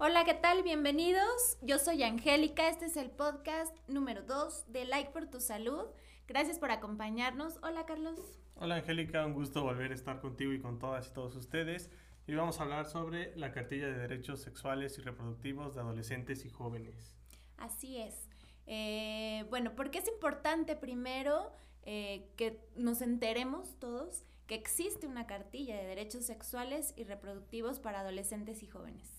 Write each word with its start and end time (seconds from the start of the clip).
Hola, 0.00 0.24
¿qué 0.24 0.34
tal? 0.34 0.62
Bienvenidos. 0.62 1.58
Yo 1.60 1.80
soy 1.80 2.04
Angélica. 2.04 2.68
Este 2.68 2.84
es 2.84 2.96
el 2.96 3.10
podcast 3.10 3.76
número 3.88 4.22
2 4.22 4.70
de 4.70 4.84
Like 4.84 5.10
por 5.10 5.26
tu 5.26 5.40
Salud. 5.40 5.86
Gracias 6.28 6.60
por 6.60 6.70
acompañarnos. 6.70 7.58
Hola, 7.64 7.84
Carlos. 7.84 8.20
Hola, 8.54 8.76
Angélica. 8.76 9.26
Un 9.26 9.34
gusto 9.34 9.64
volver 9.64 9.90
a 9.90 9.96
estar 9.96 10.20
contigo 10.20 10.52
y 10.52 10.60
con 10.60 10.78
todas 10.78 11.08
y 11.08 11.12
todos 11.12 11.34
ustedes. 11.34 11.90
Y 12.28 12.34
vamos 12.34 12.60
a 12.60 12.62
hablar 12.62 12.86
sobre 12.86 13.34
la 13.34 13.50
cartilla 13.50 13.88
de 13.88 13.98
derechos 13.98 14.40
sexuales 14.40 14.96
y 14.98 15.02
reproductivos 15.02 15.74
de 15.74 15.80
adolescentes 15.80 16.44
y 16.44 16.48
jóvenes. 16.48 17.16
Así 17.56 18.00
es. 18.00 18.28
Eh, 18.66 19.46
bueno, 19.50 19.74
porque 19.74 19.98
es 19.98 20.06
importante 20.06 20.76
primero 20.76 21.50
eh, 21.82 22.30
que 22.36 22.64
nos 22.76 23.02
enteremos 23.02 23.76
todos 23.80 24.22
que 24.46 24.54
existe 24.54 25.08
una 25.08 25.26
cartilla 25.26 25.76
de 25.76 25.86
derechos 25.86 26.24
sexuales 26.24 26.94
y 26.96 27.02
reproductivos 27.02 27.80
para 27.80 28.00
adolescentes 28.00 28.62
y 28.62 28.68
jóvenes. 28.68 29.17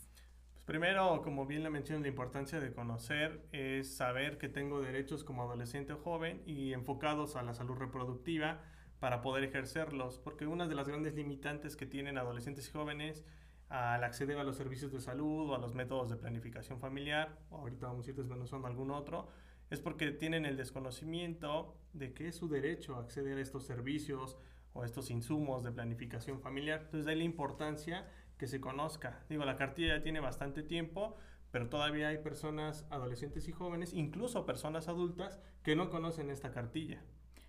Primero, 0.69 1.23
como 1.23 1.47
bien 1.47 1.63
la 1.63 1.71
mencioné, 1.71 2.03
la 2.03 2.09
importancia 2.09 2.59
de 2.59 2.71
conocer 2.71 3.43
es 3.51 3.91
saber 3.91 4.37
que 4.37 4.49
tengo 4.49 4.81
derechos 4.81 5.23
como 5.23 5.41
adolescente 5.41 5.93
o 5.93 5.97
joven 5.97 6.43
y 6.45 6.73
enfocados 6.73 7.35
a 7.35 7.41
la 7.41 7.55
salud 7.55 7.75
reproductiva 7.75 8.61
para 8.99 9.23
poder 9.23 9.43
ejercerlos, 9.43 10.19
porque 10.19 10.45
una 10.45 10.67
de 10.67 10.75
las 10.75 10.87
grandes 10.87 11.15
limitantes 11.15 11.75
que 11.75 11.87
tienen 11.87 12.19
adolescentes 12.19 12.69
y 12.69 12.71
jóvenes 12.71 13.25
al 13.69 14.03
acceder 14.03 14.37
a 14.37 14.43
los 14.43 14.57
servicios 14.57 14.91
de 14.91 15.01
salud 15.01 15.49
o 15.49 15.55
a 15.55 15.57
los 15.57 15.73
métodos 15.73 16.11
de 16.11 16.17
planificación 16.17 16.79
familiar, 16.79 17.39
ahorita 17.49 17.87
vamos 17.87 18.05
a 18.05 18.11
ir 18.11 18.15
desmenuzando 18.15 18.67
algún 18.67 18.91
otro, 18.91 19.27
es 19.71 19.79
porque 19.79 20.11
tienen 20.11 20.45
el 20.45 20.55
desconocimiento 20.55 21.79
de 21.93 22.13
que 22.13 22.27
es 22.27 22.35
su 22.35 22.47
derecho 22.47 22.95
a 22.95 22.99
acceder 22.99 23.39
a 23.39 23.41
estos 23.41 23.65
servicios 23.65 24.37
o 24.73 24.83
estos 24.83 25.09
insumos 25.09 25.63
de 25.63 25.71
planificación 25.71 26.39
familiar. 26.39 26.81
Entonces, 26.81 27.07
de 27.07 27.15
la 27.15 27.23
importancia 27.23 28.05
que 28.39 28.47
se 28.47 28.61
conozca. 28.61 29.21
Digo, 29.29 29.45
la 29.45 29.57
cartilla 29.57 29.97
ya 29.97 30.01
tiene 30.01 30.21
bastante 30.21 30.63
tiempo, 30.63 31.17
pero 31.51 31.69
todavía 31.69 32.07
hay 32.07 32.17
personas 32.19 32.85
adolescentes 32.89 33.47
y 33.47 33.51
jóvenes, 33.51 33.93
incluso 33.93 34.45
personas 34.45 34.87
adultas, 34.87 35.39
que 35.61 35.75
no 35.75 35.89
conocen 35.91 36.31
esta 36.31 36.51
cartilla. 36.51 37.03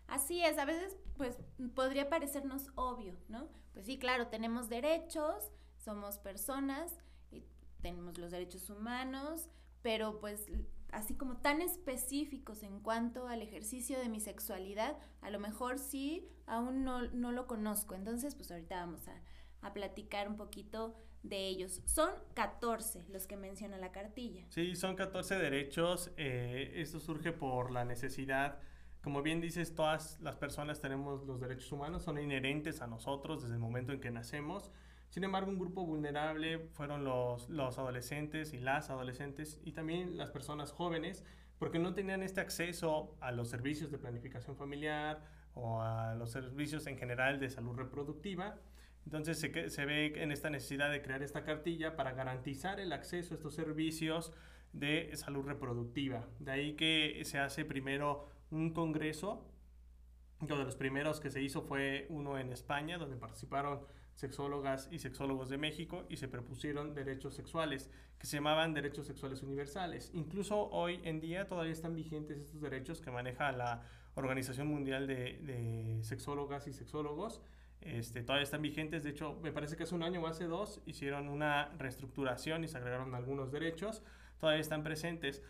Así 0.09 0.45
es, 0.45 0.59
a 0.59 0.65
veces 0.65 0.99
pues 1.17 1.39
podría 1.75 2.11
parecernos 2.11 2.73
obvio, 2.75 3.15
¿no? 3.29 3.49
Pues 3.73 3.87
sí, 3.87 3.99
claro, 3.99 4.27
tenemos 4.27 4.69
derechos, 4.69 5.53
somos 5.77 6.19
personas 6.19 6.99
y 7.31 7.45
tenemos 7.81 8.19
los 8.19 8.33
derechos 8.33 8.69
humanos, 8.69 9.49
pero 9.83 10.19
pues 10.19 10.51
así 10.91 11.15
como 11.15 11.37
tan 11.37 11.63
específicos 11.63 12.65
en 12.65 12.81
cuanto 12.81 13.29
al 13.29 13.43
ejercicio 13.43 14.01
de 14.01 14.09
mi 14.09 14.19
sexualidad, 14.19 14.99
a 15.21 15.31
lo 15.31 15.39
mejor 15.39 15.79
sí, 15.79 16.29
aún 16.47 16.83
no, 16.83 17.03
no 17.13 17.31
lo 17.31 17.47
conozco. 17.47 17.95
Entonces, 17.95 18.35
pues 18.35 18.51
ahorita 18.51 18.75
vamos 18.75 19.07
a, 19.07 19.15
a 19.63 19.73
platicar 19.73 20.29
un 20.29 20.37
poquito 20.37 20.95
de 21.23 21.47
ellos. 21.47 21.83
Son 21.85 22.11
14 22.35 23.05
los 23.11 23.27
que 23.27 23.37
menciona 23.37 23.77
la 23.77 23.93
cartilla. 23.93 24.45
Sí, 24.49 24.75
son 24.75 24.97
14 24.97 25.37
derechos. 25.37 26.11
Eh, 26.17 26.73
esto 26.77 27.01
surge 27.01 27.33
por 27.33 27.71
la 27.71 27.85
necesidad. 27.85 28.59
Como 29.03 29.23
bien 29.23 29.41
dices, 29.41 29.75
todas 29.75 30.21
las 30.21 30.37
personas 30.37 30.81
tenemos 30.81 31.25
los 31.25 31.41
derechos 31.41 31.71
humanos, 31.73 32.03
son 32.03 32.19
inherentes 32.19 32.83
a 32.83 32.87
nosotros 32.87 33.43
desde 33.43 33.55
el 33.55 33.61
momento 33.61 33.93
en 33.93 34.01
que 34.01 34.11
nacemos. 34.11 34.71
Sin 35.09 35.25
embargo, 35.25 35.51
un 35.51 35.59
grupo 35.59 35.85
vulnerable 35.85 36.69
fueron 36.73 37.05
los, 37.05 37.49
los 37.49 37.79
adolescentes 37.79 38.53
y 38.53 38.59
las 38.59 38.91
adolescentes 38.91 39.59
y 39.65 39.73
también 39.73 40.17
las 40.17 40.31
personas 40.31 40.71
jóvenes, 40.71 41.25
porque 41.59 41.79
no 41.79 41.95
tenían 41.95 42.23
este 42.23 42.41
acceso 42.41 43.17
a 43.21 43.33
los 43.33 43.49
servicios 43.49 43.91
de 43.91 43.99
planificación 43.99 44.57
familiar 44.57 45.25
o 45.55 45.81
a 45.81 46.15
los 46.15 46.31
servicios 46.31 46.87
en 46.87 46.97
general 46.97 47.41
de 47.41 47.51
salud 47.51 47.75
reproductiva 47.75 48.57
entonces 49.05 49.39
se, 49.39 49.85
ve 49.87 50.23
en 50.23 50.33
esta 50.33 50.51
necesidad 50.51 50.91
de 50.91 51.03
crear 51.03 51.23
esta 51.23 51.45
cartilla 51.45 51.97
para 51.97 52.13
garantizar 52.13 52.81
el 52.81 52.93
acceso 52.93 53.35
a 53.35 53.37
estos 53.37 53.55
servicios 53.55 54.33
de 54.73 55.11
salud 55.17 55.45
reproductiva. 55.45 56.29
De 56.39 56.53
ahí 56.53 56.73
que 56.75 57.21
se 57.25 57.39
hace 57.39 57.65
primero 57.65 58.29
un 58.51 58.73
congreso. 58.73 59.47
Uno 60.41 60.57
de 60.57 60.65
los 60.65 60.77
primeros 60.77 61.21
que 61.21 61.31
se 61.31 61.43
hizo 61.43 61.63
fue 61.63 62.07
uno 62.09 62.39
en 62.39 62.53
España, 62.53 62.99
donde 62.99 63.17
participaron 63.17 63.81
sexólogas 64.15 64.89
y 64.91 64.99
sexólogos 64.99 65.49
de 65.49 65.59
México 65.59 66.05
y 66.09 66.17
se 66.17 66.29
propusieron 66.29 66.95
derechos 66.95 67.35
sexuales, 67.35 67.91
que 68.19 68.27
se 68.27 68.37
llamaban 68.37 68.75
derechos 68.75 69.07
sexuales 69.07 69.43
universales. 69.43 70.11
Incluso 70.15 70.69
hoy 70.71 71.01
en 71.05 71.21
día 71.21 71.49
todavía 71.49 71.73
están 71.73 71.95
vigentes 71.95 72.39
estos 72.39 72.61
derechos 72.61 73.01
que 73.01 73.11
maneja 73.11 73.51
la 73.53 73.83
Organización 74.15 74.67
Mundial 74.69 75.07
de, 75.07 75.39
de 75.43 76.01
Sexólogas 76.05 76.67
y 76.67 76.73
Sexólogos 76.73 77.41
este, 77.81 78.23
todavía 78.23 78.45
están 78.45 78.63
vigentes, 78.63 79.03
de 79.05 79.11
hecho 79.11 79.39
me 79.43 79.53
parece 79.53 79.77
que 79.77 79.85
hace 79.85 79.95
un 79.95 80.03
año 80.03 80.21
o 80.21 80.27
hace 80.27 80.45
dos 80.45 80.83
hicieron 80.87 81.29
una 81.29 81.71
reestructuración 81.79 82.65
y 82.65 82.69
se 82.69 82.77
agregaron 82.77 83.15
algunos 83.15 83.51
derechos, 83.51 84.03
todavía 84.39 84.61
están 84.61 84.83
presentes. 84.83 85.43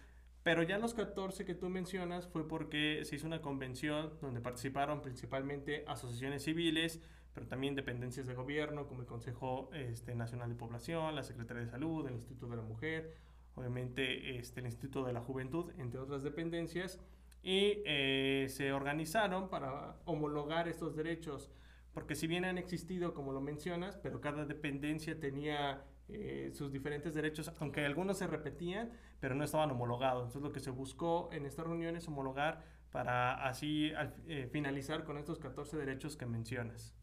Pero 0.42 0.62
ya 0.62 0.78
los 0.78 0.94
14 0.94 1.44
que 1.44 1.54
tú 1.54 1.68
mencionas 1.68 2.26
fue 2.26 2.48
porque 2.48 3.04
se 3.04 3.16
hizo 3.16 3.26
una 3.26 3.42
convención 3.42 4.12
donde 4.22 4.40
participaron 4.40 5.02
principalmente 5.02 5.84
asociaciones 5.86 6.44
civiles, 6.44 7.00
pero 7.34 7.46
también 7.46 7.74
dependencias 7.74 8.26
de 8.26 8.34
gobierno 8.34 8.86
como 8.86 9.02
el 9.02 9.06
Consejo 9.06 9.68
este, 9.74 10.14
Nacional 10.14 10.48
de 10.48 10.54
Población, 10.54 11.14
la 11.14 11.22
Secretaría 11.24 11.64
de 11.64 11.68
Salud, 11.68 12.06
el 12.06 12.14
Instituto 12.14 12.48
de 12.48 12.56
la 12.56 12.62
Mujer, 12.62 13.14
obviamente 13.54 14.38
este, 14.38 14.60
el 14.60 14.66
Instituto 14.66 15.04
de 15.04 15.12
la 15.12 15.20
Juventud, 15.20 15.72
entre 15.78 16.00
otras 16.00 16.22
dependencias, 16.22 16.98
y 17.42 17.82
eh, 17.84 18.46
se 18.48 18.72
organizaron 18.72 19.50
para 19.50 19.96
homologar 20.06 20.68
estos 20.68 20.96
derechos 20.96 21.50
porque 21.92 22.14
si 22.14 22.26
bien 22.26 22.44
han 22.44 22.58
existido, 22.58 23.14
como 23.14 23.32
lo 23.32 23.40
mencionas, 23.40 23.96
pero 23.96 24.20
cada 24.20 24.44
dependencia 24.44 25.18
tenía 25.18 25.84
eh, 26.08 26.50
sus 26.54 26.72
diferentes 26.72 27.14
derechos, 27.14 27.52
aunque 27.60 27.84
algunos 27.84 28.18
se 28.18 28.26
repetían, 28.26 28.92
pero 29.20 29.34
no 29.34 29.44
estaban 29.44 29.70
homologados. 29.70 30.26
Entonces 30.26 30.42
lo 30.42 30.52
que 30.52 30.60
se 30.60 30.70
buscó 30.70 31.28
en 31.32 31.46
estas 31.46 31.66
reuniones 31.66 32.04
es 32.04 32.08
homologar 32.08 32.64
para 32.90 33.46
así 33.46 33.92
eh, 34.26 34.48
finalizar 34.50 35.04
con 35.04 35.18
estos 35.18 35.38
14 35.38 35.76
derechos 35.76 36.16
que 36.16 36.26
mencionas. 36.26 36.94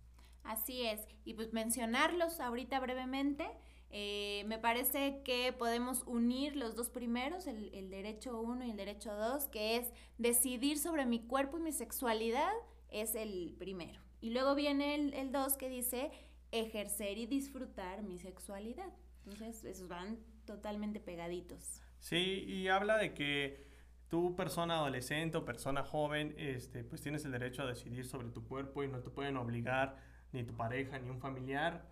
Así 0.43 0.85
es, 0.85 1.05
y 1.25 1.33
pues 1.33 1.51
mencionarlos 1.51 2.39
ahorita 2.39 2.79
brevemente. 2.79 3.45
Eh, 3.89 4.43
me 4.47 4.57
parece 4.57 5.21
que 5.23 5.53
podemos 5.53 6.03
unir 6.05 6.57
los 6.57 6.75
dos 6.75 6.89
primeros, 6.89 7.47
el, 7.47 7.73
el 7.73 7.89
derecho 7.89 8.39
1 8.39 8.65
y 8.65 8.71
el 8.71 8.77
derecho 8.77 9.13
2, 9.13 9.47
que 9.47 9.77
es 9.77 9.93
decidir 10.17 10.77
sobre 10.77 11.05
mi 11.05 11.25
cuerpo 11.25 11.57
y 11.57 11.61
mi 11.61 11.71
sexualidad, 11.71 12.51
es 12.89 13.15
el 13.15 13.55
primero. 13.57 14.06
Y 14.21 14.31
luego 14.31 14.55
viene 14.55 14.95
el 14.95 15.31
2 15.31 15.57
que 15.57 15.69
dice 15.69 16.11
ejercer 16.51 17.17
y 17.17 17.25
disfrutar 17.25 18.03
mi 18.03 18.17
sexualidad. 18.17 18.91
Entonces, 19.25 19.63
esos 19.65 19.87
van 19.87 20.17
totalmente 20.45 20.99
pegaditos. 20.99 21.81
Sí, 21.99 22.45
y 22.47 22.67
habla 22.69 22.97
de 22.97 23.13
que 23.13 23.67
tú, 24.07 24.35
persona 24.35 24.75
adolescente 24.75 25.37
o 25.37 25.45
persona 25.45 25.83
joven, 25.83 26.33
este, 26.37 26.83
pues 26.83 27.01
tienes 27.01 27.25
el 27.25 27.31
derecho 27.31 27.63
a 27.63 27.65
decidir 27.65 28.05
sobre 28.05 28.29
tu 28.29 28.45
cuerpo 28.47 28.83
y 28.83 28.87
no 28.87 28.99
te 28.99 29.09
pueden 29.09 29.37
obligar 29.37 29.97
ni 30.31 30.43
tu 30.43 30.55
pareja 30.55 30.99
ni 30.99 31.09
un 31.09 31.19
familiar 31.19 31.87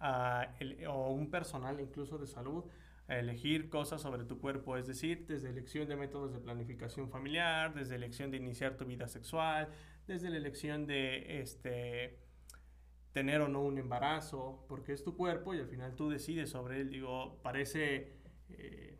o 0.87 1.09
un 1.11 1.29
personal 1.29 1.79
incluso 1.79 2.17
de 2.17 2.27
salud 2.27 2.65
a 3.07 3.17
elegir 3.19 3.69
cosas 3.69 4.01
sobre 4.01 4.23
tu 4.23 4.39
cuerpo, 4.39 4.77
es 4.77 4.87
decir, 4.87 5.25
desde 5.27 5.49
elección 5.49 5.87
de 5.87 5.95
métodos 5.95 6.33
de 6.33 6.39
planificación 6.39 7.09
familiar, 7.09 7.73
desde 7.73 7.95
elección 7.95 8.31
de 8.31 8.37
iniciar 8.37 8.77
tu 8.77 8.85
vida 8.85 9.07
sexual, 9.07 9.69
desde 10.07 10.29
la 10.29 10.37
elección 10.37 10.85
de 10.85 11.41
este 11.41 12.19
tener 13.11 13.39
o 13.41 13.47
no 13.47 13.61
un 13.61 13.77
embarazo, 13.77 14.65
porque 14.67 14.91
es 14.91 15.03
tu 15.03 15.15
cuerpo 15.15 15.53
y 15.53 15.59
al 15.59 15.67
final 15.67 15.95
tú 15.95 16.09
decides 16.09 16.49
sobre 16.49 16.81
él. 16.81 16.89
Digo, 16.89 17.39
parece 17.41 18.17
eh, 18.49 18.99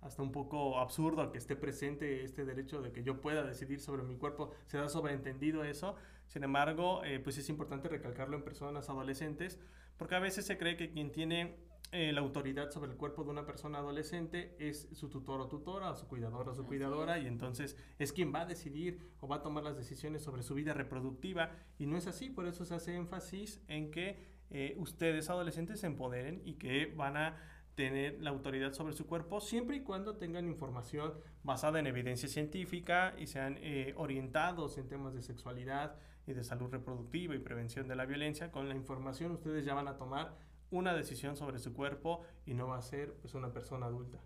hasta 0.00 0.22
un 0.22 0.30
poco 0.30 0.78
absurdo 0.78 1.32
que 1.32 1.38
esté 1.38 1.56
presente 1.56 2.22
este 2.22 2.44
derecho 2.44 2.80
de 2.80 2.92
que 2.92 3.02
yo 3.02 3.20
pueda 3.20 3.42
decidir 3.42 3.80
sobre 3.80 4.04
mi 4.04 4.16
cuerpo. 4.16 4.52
Se 4.66 4.78
da 4.78 4.88
sobreentendido 4.88 5.64
eso. 5.64 5.96
Sin 6.34 6.42
embargo, 6.42 7.04
eh, 7.04 7.20
pues 7.20 7.38
es 7.38 7.48
importante 7.48 7.88
recalcarlo 7.88 8.36
en 8.36 8.42
personas 8.42 8.88
adolescentes, 8.88 9.60
porque 9.96 10.16
a 10.16 10.18
veces 10.18 10.44
se 10.44 10.58
cree 10.58 10.76
que 10.76 10.90
quien 10.90 11.12
tiene 11.12 11.54
eh, 11.92 12.10
la 12.12 12.22
autoridad 12.22 12.72
sobre 12.72 12.90
el 12.90 12.96
cuerpo 12.96 13.22
de 13.22 13.30
una 13.30 13.46
persona 13.46 13.78
adolescente 13.78 14.56
es 14.58 14.88
su 14.94 15.08
tutor 15.08 15.40
o 15.40 15.46
tutora, 15.46 15.92
o 15.92 15.94
su 15.94 16.08
cuidador 16.08 16.48
o 16.48 16.54
su 16.56 16.66
cuidadora, 16.66 17.20
y 17.20 17.28
entonces 17.28 17.76
es 18.00 18.12
quien 18.12 18.34
va 18.34 18.40
a 18.40 18.46
decidir 18.46 18.98
o 19.20 19.28
va 19.28 19.36
a 19.36 19.42
tomar 19.42 19.62
las 19.62 19.76
decisiones 19.76 20.24
sobre 20.24 20.42
su 20.42 20.54
vida 20.54 20.74
reproductiva, 20.74 21.52
y 21.78 21.86
no 21.86 21.96
es 21.96 22.08
así, 22.08 22.30
por 22.30 22.48
eso 22.48 22.64
se 22.64 22.74
hace 22.74 22.96
énfasis 22.96 23.62
en 23.68 23.92
que 23.92 24.18
eh, 24.50 24.74
ustedes 24.76 25.30
adolescentes 25.30 25.78
se 25.78 25.86
empoderen 25.86 26.42
y 26.44 26.54
que 26.54 26.92
van 26.96 27.16
a 27.16 27.36
tener 27.76 28.20
la 28.20 28.30
autoridad 28.30 28.72
sobre 28.72 28.94
su 28.94 29.06
cuerpo 29.06 29.40
siempre 29.40 29.76
y 29.76 29.80
cuando 29.82 30.16
tengan 30.16 30.48
información 30.48 31.14
basada 31.44 31.78
en 31.78 31.86
evidencia 31.86 32.28
científica 32.28 33.14
y 33.18 33.28
sean 33.28 33.56
eh, 33.60 33.94
orientados 33.96 34.78
en 34.78 34.88
temas 34.88 35.14
de 35.14 35.22
sexualidad 35.22 35.96
y 36.26 36.32
de 36.32 36.44
salud 36.44 36.70
reproductiva 36.70 37.34
y 37.34 37.38
prevención 37.38 37.88
de 37.88 37.96
la 37.96 38.06
violencia. 38.06 38.50
Con 38.50 38.68
la 38.68 38.74
información 38.74 39.32
ustedes 39.32 39.64
ya 39.64 39.74
van 39.74 39.88
a 39.88 39.96
tomar 39.96 40.36
una 40.70 40.94
decisión 40.94 41.36
sobre 41.36 41.58
su 41.58 41.72
cuerpo 41.72 42.22
y 42.46 42.54
no 42.54 42.68
va 42.68 42.78
a 42.78 42.82
ser 42.82 43.14
pues, 43.20 43.34
una 43.34 43.52
persona 43.52 43.86
adulta. 43.86 44.18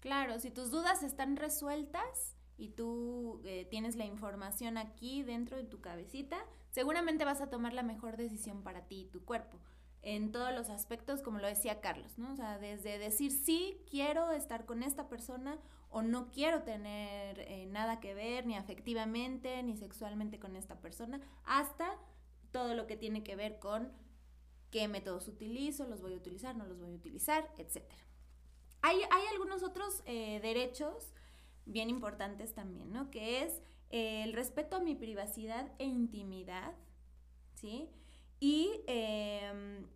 Claro, 0.00 0.38
si 0.38 0.50
tus 0.50 0.70
dudas 0.70 1.02
están 1.02 1.36
resueltas 1.36 2.36
y 2.58 2.70
tú 2.70 3.40
eh, 3.44 3.66
tienes 3.70 3.96
la 3.96 4.04
información 4.04 4.76
aquí 4.76 5.22
dentro 5.22 5.56
de 5.56 5.64
tu 5.64 5.80
cabecita, 5.80 6.38
seguramente 6.70 7.24
vas 7.24 7.40
a 7.40 7.50
tomar 7.50 7.72
la 7.72 7.82
mejor 7.82 8.16
decisión 8.16 8.62
para 8.62 8.86
ti 8.86 9.02
y 9.02 9.06
tu 9.06 9.24
cuerpo. 9.24 9.58
en 10.02 10.30
todos 10.30 10.54
los 10.54 10.70
aspectos, 10.70 11.20
como 11.20 11.40
lo 11.40 11.48
decía 11.48 11.80
Carlos, 11.80 12.16
¿no? 12.16 12.32
O 12.32 12.36
sea, 12.36 12.58
desde 12.58 12.96
decir 12.98 13.32
sí, 13.32 13.82
quiero 13.90 14.30
estar 14.30 14.64
con 14.64 14.84
esta 14.84 15.08
persona 15.08 15.58
o 15.96 16.02
no 16.02 16.30
quiero 16.30 16.62
tener 16.62 17.40
eh, 17.40 17.64
nada 17.70 18.00
que 18.00 18.12
ver 18.12 18.44
ni 18.44 18.54
afectivamente 18.54 19.62
ni 19.62 19.78
sexualmente 19.78 20.38
con 20.38 20.54
esta 20.54 20.78
persona, 20.78 21.22
hasta 21.44 21.98
todo 22.52 22.74
lo 22.74 22.86
que 22.86 22.98
tiene 22.98 23.22
que 23.24 23.34
ver 23.34 23.58
con 23.58 23.90
qué 24.70 24.88
métodos 24.88 25.26
utilizo, 25.26 25.86
los 25.86 26.02
voy 26.02 26.12
a 26.12 26.16
utilizar, 26.18 26.54
no 26.54 26.66
los 26.66 26.78
voy 26.78 26.90
a 26.90 26.94
utilizar, 26.94 27.50
etc. 27.56 27.82
Hay, 28.82 28.98
hay 29.10 29.26
algunos 29.32 29.62
otros 29.62 30.02
eh, 30.04 30.38
derechos 30.42 31.14
bien 31.64 31.88
importantes 31.88 32.52
también, 32.52 32.92
¿no? 32.92 33.10
Que 33.10 33.42
es 33.44 33.62
eh, 33.88 34.22
el 34.22 34.34
respeto 34.34 34.76
a 34.76 34.80
mi 34.80 34.96
privacidad 34.96 35.72
e 35.78 35.86
intimidad, 35.86 36.74
¿sí? 37.54 37.88
Y 38.38 38.82
em, 38.86 39.86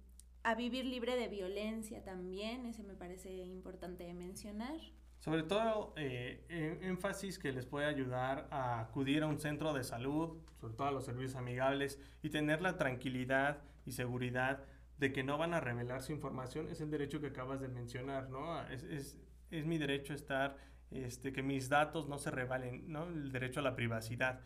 a 0.44 0.54
vivir 0.54 0.86
libre 0.86 1.14
de 1.14 1.28
violencia 1.28 2.02
también, 2.02 2.64
ese 2.64 2.84
me 2.84 2.94
parece 2.94 3.30
importante 3.44 4.10
mencionar. 4.14 4.80
Sobre 5.20 5.42
todo, 5.42 5.92
eh, 5.96 6.78
énfasis 6.82 7.38
que 7.38 7.52
les 7.52 7.66
puede 7.66 7.84
ayudar 7.84 8.48
a 8.50 8.80
acudir 8.80 9.22
a 9.22 9.26
un 9.26 9.38
centro 9.38 9.74
de 9.74 9.84
salud, 9.84 10.38
sobre 10.58 10.74
todo 10.74 10.86
a 10.86 10.92
los 10.92 11.04
servicios 11.04 11.36
amigables, 11.36 12.00
y 12.22 12.30
tener 12.30 12.62
la 12.62 12.78
tranquilidad 12.78 13.58
y 13.84 13.92
seguridad 13.92 14.64
de 14.96 15.12
que 15.12 15.22
no 15.22 15.36
van 15.36 15.52
a 15.52 15.60
revelar 15.60 16.00
su 16.02 16.12
información, 16.12 16.68
es 16.68 16.80
el 16.80 16.90
derecho 16.90 17.20
que 17.20 17.28
acabas 17.28 17.60
de 17.60 17.68
mencionar, 17.68 18.30
¿no? 18.30 18.62
Es, 18.68 18.82
es, 18.84 19.18
es 19.50 19.66
mi 19.66 19.76
derecho 19.76 20.14
estar, 20.14 20.56
este, 20.90 21.34
que 21.34 21.42
mis 21.42 21.68
datos 21.68 22.08
no 22.08 22.18
se 22.18 22.30
revalen, 22.30 22.90
¿no? 22.90 23.04
El 23.04 23.30
derecho 23.30 23.60
a 23.60 23.62
la 23.62 23.76
privacidad. 23.76 24.40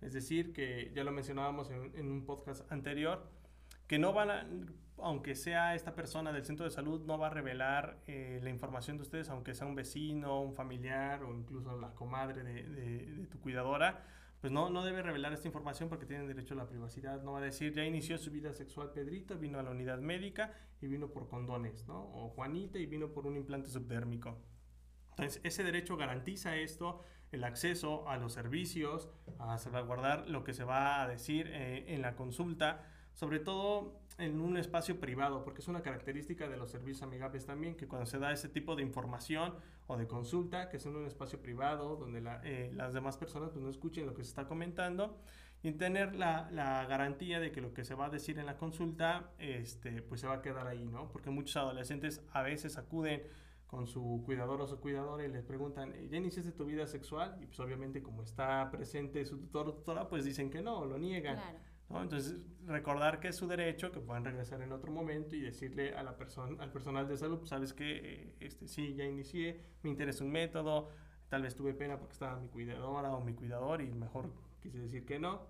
Es 0.00 0.14
decir, 0.14 0.54
que 0.54 0.90
ya 0.94 1.04
lo 1.04 1.12
mencionábamos 1.12 1.70
en, 1.70 1.92
en 1.96 2.10
un 2.10 2.24
podcast 2.24 2.70
anterior, 2.72 3.30
que 3.86 3.98
no 3.98 4.12
van 4.12 4.30
a, 4.30 4.46
aunque 4.98 5.34
sea 5.34 5.74
esta 5.74 5.94
persona 5.94 6.32
del 6.32 6.44
centro 6.44 6.64
de 6.64 6.70
salud, 6.70 7.04
no 7.04 7.18
va 7.18 7.26
a 7.28 7.30
revelar 7.30 7.98
eh, 8.06 8.40
la 8.42 8.50
información 8.50 8.96
de 8.96 9.02
ustedes, 9.02 9.28
aunque 9.28 9.54
sea 9.54 9.66
un 9.66 9.74
vecino, 9.74 10.40
un 10.40 10.54
familiar 10.54 11.22
o 11.24 11.34
incluso 11.34 11.78
la 11.78 11.90
comadre 11.94 12.42
de, 12.42 13.26
tu 13.30 13.40
cuidadora, 13.40 14.04
pues 14.40 14.52
no, 14.52 14.70
no 14.70 14.84
debe 14.84 15.02
revelar 15.02 15.32
esta 15.32 15.48
información 15.48 15.88
porque 15.88 16.06
tienen 16.06 16.26
derecho 16.26 16.54
a 16.54 16.58
la 16.58 16.68
privacidad. 16.68 17.22
No 17.22 17.32
va 17.32 17.38
a 17.38 17.42
decir, 17.42 17.72
ya 17.72 17.84
inició 17.84 18.18
su 18.18 18.30
vida 18.30 18.52
sexual 18.52 18.92
Pedrito, 18.92 19.38
vino 19.38 19.58
a 19.58 19.62
la 19.62 19.70
unidad 19.70 19.98
médica 19.98 20.52
y 20.80 20.86
vino 20.86 21.08
por 21.08 21.28
condones, 21.28 21.86
¿no? 21.86 22.10
O 22.14 22.28
Juanita 22.30 22.78
y 22.78 22.86
vino 22.86 23.08
por 23.08 23.26
un 23.26 23.36
implante 23.36 23.70
subdérmico. 23.70 24.38
Entonces, 25.10 25.40
ese 25.44 25.62
derecho 25.62 25.96
garantiza 25.96 26.56
esto, 26.56 27.02
el 27.32 27.44
acceso 27.44 28.08
a 28.08 28.16
los 28.18 28.32
servicios, 28.32 29.08
a 29.38 29.58
salvaguardar 29.58 30.28
lo 30.28 30.44
que 30.44 30.52
se 30.52 30.64
va 30.64 31.02
a 31.02 31.08
decir 31.08 31.48
eh, 31.48 31.94
en 31.94 32.02
la 32.02 32.14
consulta, 32.16 32.84
sobre 33.14 33.40
todo 33.40 34.00
en 34.18 34.40
un 34.40 34.56
espacio 34.56 35.00
privado, 35.00 35.42
porque 35.42 35.60
es 35.60 35.68
una 35.68 35.82
característica 35.82 36.48
de 36.48 36.56
los 36.56 36.70
servicios 36.70 37.02
amigables 37.02 37.46
también, 37.46 37.76
que 37.76 37.88
cuando 37.88 38.06
se 38.06 38.18
da 38.18 38.32
ese 38.32 38.48
tipo 38.48 38.76
de 38.76 38.82
información 38.82 39.54
o 39.86 39.96
de 39.96 40.06
consulta, 40.06 40.68
que 40.68 40.76
es 40.76 40.86
en 40.86 40.96
un 40.96 41.06
espacio 41.06 41.40
privado, 41.40 41.96
donde 41.96 42.22
eh, 42.44 42.70
las 42.74 42.92
demás 42.92 43.16
personas 43.16 43.50
pues, 43.50 43.62
no 43.62 43.70
escuchen 43.70 44.06
lo 44.06 44.14
que 44.14 44.22
se 44.22 44.28
está 44.28 44.46
comentando, 44.46 45.18
y 45.62 45.72
tener 45.72 46.14
la, 46.14 46.46
garantía 46.88 47.40
de 47.40 47.50
que 47.50 47.62
lo 47.62 47.72
que 47.72 47.84
se 47.84 47.94
va 47.94 48.06
a 48.06 48.10
decir 48.10 48.38
en 48.38 48.44
la 48.44 48.58
consulta, 48.58 49.30
este, 49.38 50.02
pues 50.02 50.20
se 50.20 50.26
va 50.26 50.34
a 50.34 50.42
quedar 50.42 50.66
ahí, 50.66 50.84
¿no? 50.84 51.08
Porque 51.08 51.30
muchos 51.30 51.56
adolescentes 51.56 52.22
a 52.32 52.42
veces 52.42 52.76
acuden 52.76 53.22
con 53.66 53.86
su 53.86 54.22
cuidador 54.26 54.60
o 54.60 54.66
su 54.66 54.78
cuidadora 54.78 55.24
y 55.24 55.28
les 55.28 55.42
preguntan, 55.42 55.94
¿ya 56.10 56.18
iniciaste 56.18 56.52
tu 56.52 56.66
vida 56.66 56.86
sexual? 56.86 57.38
Y 57.40 57.46
pues 57.46 57.58
obviamente 57.60 58.02
como 58.02 58.22
está 58.22 58.70
presente 58.70 59.24
su 59.24 59.38
tutor 59.38 59.68
o 59.68 59.74
tutora, 59.74 60.06
pues 60.06 60.24
dicen 60.26 60.50
que 60.50 60.60
no, 60.60 60.84
lo 60.84 60.98
niegan. 60.98 61.40
Entonces, 61.90 62.36
recordar 62.66 63.20
que 63.20 63.28
es 63.28 63.36
su 63.36 63.46
derecho, 63.46 63.92
que 63.92 64.00
pueden 64.00 64.24
regresar 64.24 64.60
en 64.62 64.72
otro 64.72 64.90
momento 64.90 65.36
y 65.36 65.40
decirle 65.40 65.94
a 65.94 66.02
la 66.02 66.16
persona, 66.16 66.62
al 66.62 66.72
personal 66.72 67.06
de 67.06 67.16
salud, 67.16 67.44
sabes 67.44 67.72
que 67.72 67.96
eh, 67.96 68.36
este, 68.40 68.66
sí, 68.66 68.94
ya 68.94 69.04
inicié, 69.04 69.60
me 69.82 69.90
interesa 69.90 70.24
un 70.24 70.32
método, 70.32 70.90
tal 71.28 71.42
vez 71.42 71.54
tuve 71.54 71.74
pena 71.74 71.98
porque 71.98 72.12
estaba 72.12 72.36
mi 72.36 72.48
cuidadora 72.48 73.14
o 73.14 73.20
mi 73.20 73.34
cuidador 73.34 73.80
y 73.80 73.92
mejor 73.92 74.32
quise 74.60 74.78
decir 74.78 75.04
que 75.04 75.18
no. 75.18 75.46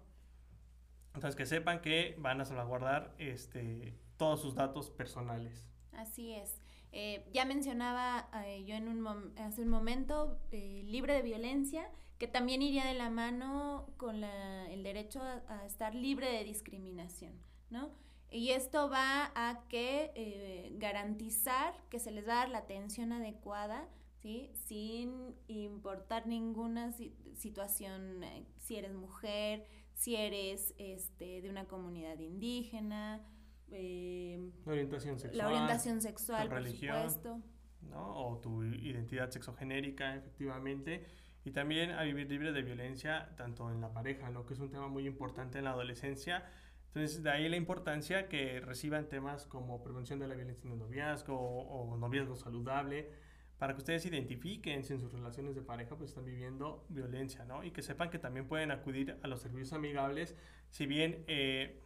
Entonces, 1.15 1.37
que 1.37 1.47
sepan 1.47 1.81
que 1.81 2.17
van 2.19 2.41
a 2.41 2.45
salvaguardar 2.45 3.15
este, 3.19 3.97
todos 4.17 4.43
sus 4.43 4.55
datos 4.55 4.91
personales. 4.91 5.65
Así 5.93 6.35
es. 6.35 6.61
Eh, 6.91 7.29
ya 7.33 7.45
mencionaba 7.45 8.29
eh, 8.47 8.65
yo 8.65 8.75
en 8.75 8.89
un 8.89 9.33
hace 9.39 9.63
un 9.63 9.69
momento, 9.69 10.39
libre 10.53 11.15
de 11.15 11.23
violencia 11.23 11.89
que 12.25 12.29
también 12.29 12.63
iría 12.63 12.87
de 12.87 12.95
la 12.95 13.11
mano 13.11 13.87
con 13.99 14.25
el 14.25 14.83
derecho 14.83 15.21
a, 15.21 15.67
estar 15.67 15.95
libre 15.95 16.33
de 16.33 16.43
discriminación, 16.43 17.35
¿no? 17.69 17.91
Y 18.31 18.53
esto 18.53 18.89
va 18.89 19.31
a 19.35 19.69
que 19.69 20.11
eh, 20.15 20.73
garantizar 20.79 21.75
que 21.91 21.99
se 21.99 22.11
les 22.13 22.27
va 22.27 22.33
a 22.33 22.37
dar 22.37 22.49
la 22.49 22.59
atención 22.61 23.13
adecuada, 23.13 23.91
¿sí? 24.23 24.51
Sin 24.55 25.37
importar 25.49 26.27
ninguna 26.27 26.93
situación, 27.35 28.25
eh, 28.25 28.47
si 28.57 28.77
eres 28.77 28.95
mujer, 28.95 29.67
si 29.93 30.17
eres 30.17 30.73
este, 30.79 31.43
de 31.43 31.51
una 31.51 31.67
comunidad 31.67 32.19
indígena, 32.21 33.23
eh, 33.71 34.51
la 34.65 34.73
orientación 34.73 35.19
sexual, 35.19 35.37
la 35.37 35.47
orientación 35.47 36.01
sexual, 36.01 36.49
por 36.49 36.67
supuesto. 36.67 37.43
¿no? 37.83 38.17
O 38.17 38.39
tu 38.39 38.65
identidad 38.65 39.29
sexogenérica, 39.29 40.17
efectivamente 40.17 41.05
y 41.45 41.51
también 41.51 41.91
a 41.91 42.03
vivir 42.03 42.29
libre 42.29 42.53
de 42.53 42.63
violencia, 42.63 43.29
tanto 43.37 43.71
en 43.71 43.81
la 43.81 43.93
pareja, 43.93 44.31
¿no? 44.31 44.47
que 44.47 44.55
es 44.55 44.61
un 44.61 44.71
tema 44.71 44.89
muy 44.89 45.07
importante 45.07 45.59
en 45.59 45.65
la 45.65 45.71
adolescencia. 45.71 46.45
Entonces, 46.87 47.23
de 47.23 47.31
ahí 47.31 47.49
la 47.49 47.57
importancia 47.57 48.29
que 48.29 48.61
reciban 48.61 49.09
temas 49.09 49.47
como 49.47 49.83
prevención 49.83 50.19
de 50.21 50.29
la 50.29 50.35
violencia 50.35 50.67
en 50.67 50.73
el 50.73 50.79
noviazgo 50.79 51.37
o, 51.37 51.97
noviazgo 51.97 52.37
saludable, 52.37 53.11
para 53.59 53.75
que 53.75 53.79
ustedes 53.79 54.07
identifiquen 54.07 54.85
si 54.85 54.95
en 54.95 55.01
sus 55.01 55.13
relaciones 55.13 55.55
de 55.55 55.63
pareja 55.63 55.97
pues 55.97 56.11
están 56.11 56.25
viviendo 56.25 56.85
violencia, 56.89 57.45
¿no? 57.45 57.63
Y 57.63 57.71
que 57.71 57.83
sepan 57.83 58.11
que 58.11 58.19
también 58.19 58.47
pueden 58.47 58.71
acudir 58.71 59.19
a 59.23 59.29
los 59.29 59.41
servicios 59.41 59.73
amigables, 59.73 60.35
si 60.71 60.87
bien 60.87 61.25
eh, 61.29 61.84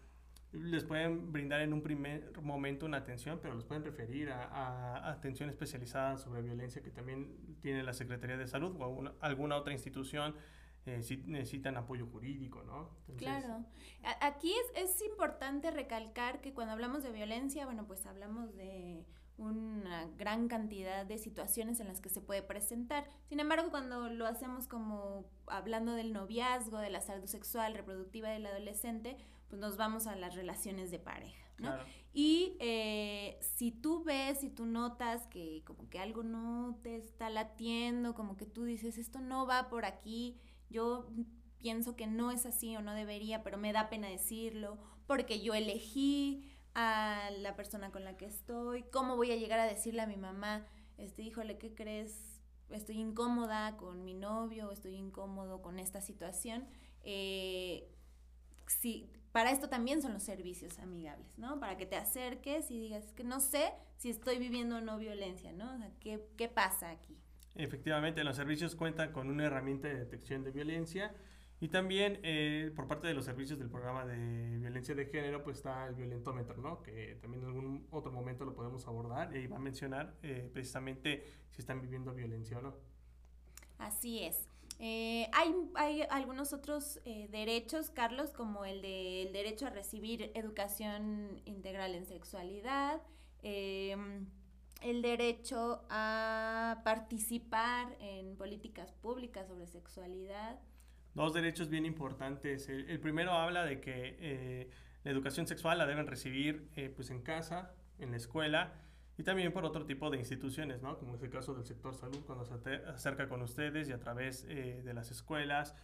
les 0.52 0.84
pueden 0.84 1.30
brindar 1.30 1.60
en 1.60 1.72
un 1.72 1.82
primer 1.82 2.32
momento 2.40 2.86
una 2.86 2.98
atención, 2.98 3.38
pero 3.42 3.54
los 3.54 3.64
pueden 3.64 3.84
referir 3.84 4.30
a, 4.30 5.10
atención 5.10 5.50
especializada 5.50 6.16
sobre 6.16 6.42
violencia 6.42 6.82
que 6.82 6.90
también 6.90 7.58
tiene 7.60 7.82
la 7.82 7.92
Secretaría 7.92 8.36
de 8.36 8.46
Salud 8.46 8.74
o 8.78 9.12
alguna, 9.20 9.56
otra 9.56 9.72
institución 9.72 10.34
eh, 10.86 11.02
si 11.02 11.18
necesitan 11.18 11.76
apoyo 11.76 12.06
jurídico, 12.06 12.62
¿no? 12.62 12.88
claro. 13.16 13.64
Aquí 14.20 14.54
es 14.74 15.02
importante 15.02 15.70
recalcar 15.70 16.40
que 16.40 16.54
cuando 16.54 16.72
hablamos 16.72 17.02
de 17.02 17.12
violencia, 17.12 17.66
bueno, 17.66 17.86
pues 17.86 18.06
hablamos 18.06 18.54
de 18.56 19.04
una 19.38 20.08
gran 20.16 20.48
cantidad 20.48 21.06
de 21.06 21.16
situaciones 21.16 21.78
en 21.80 21.86
las 21.86 22.00
que 22.00 22.08
se 22.08 22.20
puede 22.20 22.42
presentar. 22.42 23.08
Sin 23.28 23.38
embargo, 23.38 23.70
cuando 23.70 24.10
lo 24.10 24.26
hacemos 24.26 24.67
como 24.67 25.24
hablando 25.46 25.93
del 25.93 26.12
noviazgo, 26.12 26.78
de 26.78 26.90
la 26.90 27.00
salud 27.00 27.26
sexual, 27.26 27.74
reproductiva 27.74 28.31
del 28.31 28.46
adolescente, 28.46 29.17
pues 29.48 29.60
nos 29.60 29.76
vamos 29.76 30.06
a 30.06 30.17
las 30.17 30.34
relaciones 30.34 30.90
de 30.90 30.98
pareja, 30.98 31.50
¿no? 31.58 31.74
Y 32.12 32.56
eh, 32.60 33.38
si 33.40 33.70
tú 33.70 34.05
ves, 34.05 34.40
si 34.40 34.50
tú 34.50 34.67
notas 34.67 35.26
que 35.26 35.62
como 35.64 35.88
que 35.88 35.98
algo 35.98 36.22
no 36.22 36.78
te 36.82 36.96
está 36.96 37.31
latiendo, 37.31 38.14
como 38.14 38.36
que 38.36 38.46
tú 38.46 38.64
dices, 38.64 38.98
esto 38.98 39.20
no 39.20 39.46
va 39.46 39.69
por 39.69 39.84
aquí, 39.84 40.38
yo 40.69 41.10
pienso 41.58 41.96
que 41.96 42.06
no 42.06 42.31
es 42.31 42.46
así 42.46 42.76
o 42.76 42.82
no 42.82 42.94
debería, 42.94 43.43
pero 43.43 43.58
me 43.58 43.72
da 43.72 43.88
pena 43.88 44.08
decirlo, 44.08 44.78
porque 45.06 45.40
yo 45.40 45.55
elegí 45.55 46.44
a 46.74 47.31
la 47.38 47.56
persona 47.56 47.90
con 47.90 48.05
la 48.05 48.17
que 48.17 48.26
estoy, 48.26 48.84
cómo 48.84 49.17
voy 49.17 49.32
a 49.32 49.36
llegar 49.36 49.58
a 49.58 49.67
decirle 49.67 50.02
a 50.02 50.06
mi 50.06 50.17
mamá, 50.17 50.67
este, 50.96 51.22
híjole, 51.22 51.58
¿qué 51.58 51.74
crees? 51.74 52.40
Estoy 52.70 52.98
incómoda 52.98 53.76
con 53.76 54.05
mi 54.05 54.14
novio, 54.14 54.70
estoy 54.70 54.94
incómodo 54.94 55.62
con 55.62 55.78
esta 55.78 56.00
situación. 56.00 56.67
Eh, 57.02 57.88
si, 58.67 59.10
para 59.32 59.51
esto 59.51 59.69
también 59.69 60.03
son 60.03 60.13
los 60.13 60.23
servicios 60.23 60.79
amigables, 60.79 61.39
¿no? 61.39 61.61
Para 61.61 61.77
que 61.77 61.87
te 61.87 61.97
acerques 61.97 62.70
y 62.70 62.79
digas 62.79 63.13
que 63.13 63.25
no 63.25 63.41
sé 63.41 63.73
si 63.97 64.11
estoy 64.11 64.39
viviendo 64.39 64.77
o 64.77 64.81
no 64.81 64.99
violencia, 64.99 65.53
¿no? 65.53 65.75
O 65.75 65.79
sea, 65.79 65.91
¿qué, 66.01 66.25
¿qué 66.37 66.49
pasa 66.49 66.91
aquí? 66.91 67.17
Efectivamente, 67.55 68.23
los 68.25 68.37
servicios 68.37 68.75
cuentan 68.77 69.13
con 69.13 69.29
una 69.29 69.44
herramienta 69.44 69.89
de 69.89 69.97
detección 69.97 70.44
de 70.44 70.53
violencia 70.53 71.15
y 71.61 71.69
también 71.69 72.20
eh, 72.23 72.70
por 72.77 72.87
parte 72.87 73.08
de 73.08 73.15
los 73.15 73.25
servicios 73.25 73.58
del 73.58 73.69
programa 73.69 74.06
de 74.06 74.58
violencia 74.58 74.94
de 74.94 75.06
género, 75.06 75.43
pues 75.43 75.56
está 75.56 75.89
el 75.89 75.97
violentómetro, 75.97 76.56
¿no? 76.58 76.82
Que 76.82 77.19
también 77.20 77.43
en 77.43 77.49
algún 77.49 77.87
otro 77.91 78.13
momento 78.13 78.44
lo 78.44 78.55
podemos 78.55 78.87
abordar 78.87 79.37
y 79.37 79.49
va 79.49 79.56
a 79.56 79.61
mencionar 79.61 80.15
eh, 80.23 80.49
precisamente 80.53 81.25
si 81.51 81.61
están 81.61 81.81
viviendo 81.81 82.15
violencia 82.15 82.58
o 82.58 82.63
no. 82.63 82.77
Así 83.79 84.23
es. 84.23 84.49
Eh, 84.81 85.29
hay, 85.32 86.03
algunos 86.11 86.53
otros 86.53 87.01
eh, 87.05 87.29
derechos, 87.31 87.91
Carlos, 87.91 88.31
como 88.31 88.65
el 88.65 88.81
del 88.81 89.32
derecho 89.32 89.67
a 89.67 89.70
recibir 89.70 90.31
educación 90.35 91.41
integral 91.47 91.94
en 91.94 92.06
sexualidad, 92.06 93.03
em, 93.43 94.27
el 94.82 95.03
derecho 95.03 95.85
a 95.91 96.81
participar 96.85 97.97
en 98.01 98.37
políticas 98.37 98.93
públicas 98.93 99.49
sobre 99.49 99.67
sexualidad. 99.67 100.61
Dos 101.15 101.35
derechos 101.35 101.69
bien 101.69 101.85
importantes. 101.85 102.69
El, 102.69 103.01
primero 103.01 103.32
habla 103.32 103.65
de 103.65 103.81
que 103.81 104.17
eh, 104.20 104.70
La 105.03 105.11
educación 105.11 105.49
sexual 105.49 105.79
la 105.79 105.87
deben 105.87 106.06
recibir 106.06 106.69
eh, 106.77 106.93
pues 106.94 107.11
en 107.11 107.23
casa, 107.23 107.73
en 107.99 108.13
la 108.13 108.19
escuela 108.19 108.73
y 109.19 109.25
también 109.25 109.53
por 109.53 109.65
otro 109.65 109.84
tipo 109.84 110.08
de 110.10 110.19
instituciones, 110.19 110.81
¿no? 110.81 110.96
como 110.96 111.17
es 111.17 111.22
el 111.22 111.31
caso 111.31 111.53
del 111.53 111.67
sector 111.67 111.94
salud, 111.94 112.20
cuando 112.25 112.44
se 112.44 112.55
acerca 112.87 113.29
con 113.29 113.43
ustedes 113.43 113.89
y 113.89 113.93
a 113.93 113.98
través 113.98 114.46
eh, 114.48 114.81
de 114.84 114.94
las 114.94 115.10
escuelas 115.10 115.75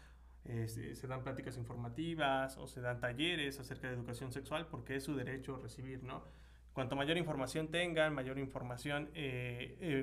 eh, 0.44 0.68
se, 0.68 1.06
dan 1.08 1.24
pláticas 1.24 1.56
informativas 1.56 2.56
o 2.58 2.68
se 2.68 2.80
dan 2.80 3.00
talleres 3.00 3.58
acerca 3.58 3.88
de 3.88 3.94
educación 3.94 4.30
sexual 4.30 4.68
porque 4.68 4.96
es 4.96 5.04
su 5.04 5.16
derecho 5.16 5.58
recibir, 5.58 6.04
¿no? 6.04 6.24
Cuanto 6.72 6.96
mayor 6.96 7.16
información 7.16 7.68
tengan, 7.68 8.14
mayor 8.14 8.36
información 8.36 9.06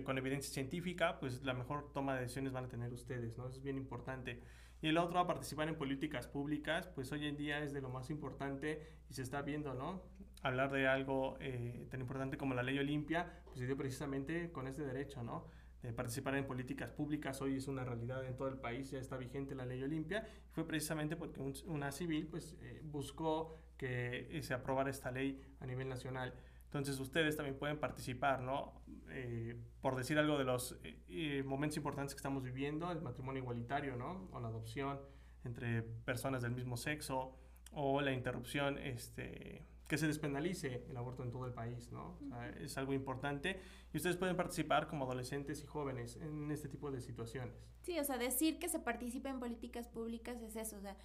con 0.06 0.18
evidencia 0.18 0.54
científica, 0.54 1.20
pues 1.20 1.44
la 1.44 1.54
mejor 1.54 1.92
toma 1.92 2.16
de 2.16 2.22
decisiones 2.22 2.54
van 2.54 2.66
a 2.66 2.68
tener 2.70 2.94
ustedes, 2.94 3.38
¿no? 3.38 3.48
Eso 3.48 3.58
es 3.58 3.64
bien 3.64 3.78
importante. 3.78 4.42
Y 4.82 4.88
el 4.88 4.98
otro, 4.98 5.20
a 5.20 5.28
participar 5.28 5.68
en 5.68 5.76
políticas 5.76 6.28
públicas, 6.28 6.88
pues 6.88 7.12
hoy 7.12 7.28
en 7.28 7.38
día 7.38 7.60
es 7.60 7.74
de 7.74 7.82
lo 7.82 7.90
más 7.90 8.10
importante 8.10 8.82
y 9.10 9.14
se 9.14 9.22
está 9.22 9.42
viendo, 9.42 9.74
¿no? 9.74 10.02
Hablar 10.42 10.72
de 10.72 10.88
algo 10.88 11.38
eh, 11.40 11.88
tan 11.90 12.02
importante 12.02 12.38
como 12.38 12.54
la 12.54 12.64
ley 12.64 12.80
Olimpia, 12.80 13.42
pues 13.46 13.60
se 13.60 13.66
dio 13.66 13.78
precisamente 13.78 14.52
con 14.52 14.68
este 14.68 14.84
derecho, 14.84 15.24
¿no? 15.24 15.48
De 15.82 15.94
participar 15.94 16.36
en 16.36 16.46
políticas 16.46 16.92
públicas, 16.92 17.42
hoy 17.42 17.58
es 17.58 17.68
una 17.68 17.84
realidad 17.84 18.24
en 18.26 18.36
todo 18.36 18.48
el 18.48 18.58
país, 18.58 18.92
ya 18.92 19.00
está 19.00 19.18
vigente 19.18 19.56
la 19.56 19.66
ley 19.66 19.82
Olimpia, 19.82 20.28
fue 20.52 20.68
precisamente 20.68 21.16
porque 21.16 21.42
una 21.66 21.92
civil, 21.92 22.28
pues, 22.28 22.56
eh, 22.62 22.82
buscó 22.84 23.58
que 23.78 24.40
se 24.44 24.54
aprobara 24.54 24.92
esta 24.92 25.12
ley 25.12 25.42
a 25.60 25.66
nivel 25.66 25.90
nacional. 25.90 26.34
Entonces 26.72 26.98
ustedes 27.02 27.36
también 27.36 27.58
pueden 27.58 27.78
participar, 27.80 28.42
¿no? 28.42 28.82
Eh, 29.10 29.58
por 29.82 29.98
decir 29.98 30.18
algo 30.18 30.38
de 30.38 30.46
los 30.46 30.80
eh, 30.84 30.98
eh, 31.10 31.44
momentos 31.44 31.76
importantes 31.76 32.16
que 32.16 32.20
estamos 32.20 32.44
viviendo, 32.44 32.90
el 32.94 33.02
matrimonio 33.02 33.42
igualitario, 33.42 33.98
¿no? 33.98 34.30
O 34.32 34.40
la 34.40 34.48
adopción 34.48 34.98
entre 35.44 35.82
personas 35.82 36.44
del 36.44 36.52
mismo 36.52 36.78
sexo, 36.78 37.38
o 37.74 38.00
la 38.00 38.14
interrupción, 38.14 38.78
este, 38.78 39.66
que 39.92 39.98
se 39.98 40.08
despenalice 40.08 40.86
el 40.90 40.96
aborto 40.96 41.22
en 41.22 41.32
todo 41.32 41.46
el 41.46 41.54
país, 41.54 41.92
¿no? 41.92 42.18
O 42.24 42.26
sea, 42.30 42.48
es 42.62 42.78
algo 42.78 42.94
importante 42.94 43.60
y 43.94 43.98
ustedes 43.98 44.16
pueden 44.16 44.38
participar 44.38 44.88
como 44.88 45.04
adolescentes 45.04 45.62
y 45.62 45.68
jóvenes 45.68 46.16
en 46.16 46.50
este 46.50 46.70
tipo 46.70 46.92
de 46.92 47.02
situaciones. 47.02 47.54
Sí, 47.82 48.00
o 48.00 48.04
sea, 48.06 48.18
decir 48.18 48.58
que 48.58 48.70
se 48.70 48.80
participe 48.80 49.28
en 49.28 49.42
políticas 49.42 49.90
públicas 49.90 50.42
es 50.42 50.56
eso, 50.56 50.78
o 50.78 50.80
sea, 50.80 50.96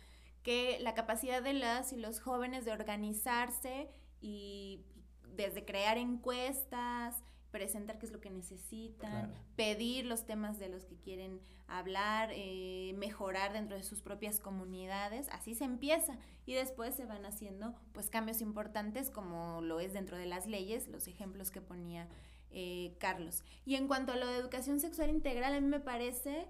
que 0.45 0.79
la 0.79 0.95
capacidad 0.95 1.43
de 1.43 1.55
las 1.55 1.93
y 1.93 1.97
los 1.97 2.21
jóvenes 2.21 2.65
de 2.65 2.71
organizarse 2.71 3.91
y 4.21 4.85
desde 5.35 5.65
crear 5.65 5.99
encuestas, 5.99 7.21
presentar 7.57 7.99
qué 7.99 8.05
es 8.05 8.13
lo 8.13 8.21
que 8.21 8.29
necesitan, 8.29 9.33
pedir 9.57 10.05
los 10.05 10.27
temas 10.27 10.59
de 10.59 10.69
los 10.69 10.85
que 10.85 10.95
quieren 10.97 11.41
hablar, 11.69 12.29
eh, 12.35 12.93
mejorar 12.99 13.55
dentro 13.55 13.79
de 13.79 13.83
sus 13.83 14.03
propias 14.03 14.41
comunidades, 14.41 15.27
así 15.31 15.55
se 15.55 15.65
empieza 15.65 16.19
y 16.45 16.53
después 16.53 16.95
se 16.95 17.07
van 17.07 17.25
haciendo 17.25 17.75
pues 17.93 18.11
cambios 18.11 18.43
importantes 18.43 19.09
como 19.09 19.63
lo 19.63 19.81
es 19.81 19.95
dentro 19.95 20.19
de 20.19 20.27
las 20.27 20.47
leyes, 20.47 20.87
los 20.89 21.09
ejemplos 21.09 21.51
que 21.51 21.63
ponía 21.63 22.09
eh, 22.51 22.95
Carlos. 23.01 23.43
Y 23.65 23.77
en 23.77 23.89
cuanto 23.89 24.13
a 24.13 24.17
lo 24.17 24.27
de 24.27 24.37
educación 24.37 24.79
sexual 24.79 25.09
integral, 25.09 25.55
a 25.55 25.61
mí 25.61 25.67
me 25.67 25.81
parece 25.81 26.47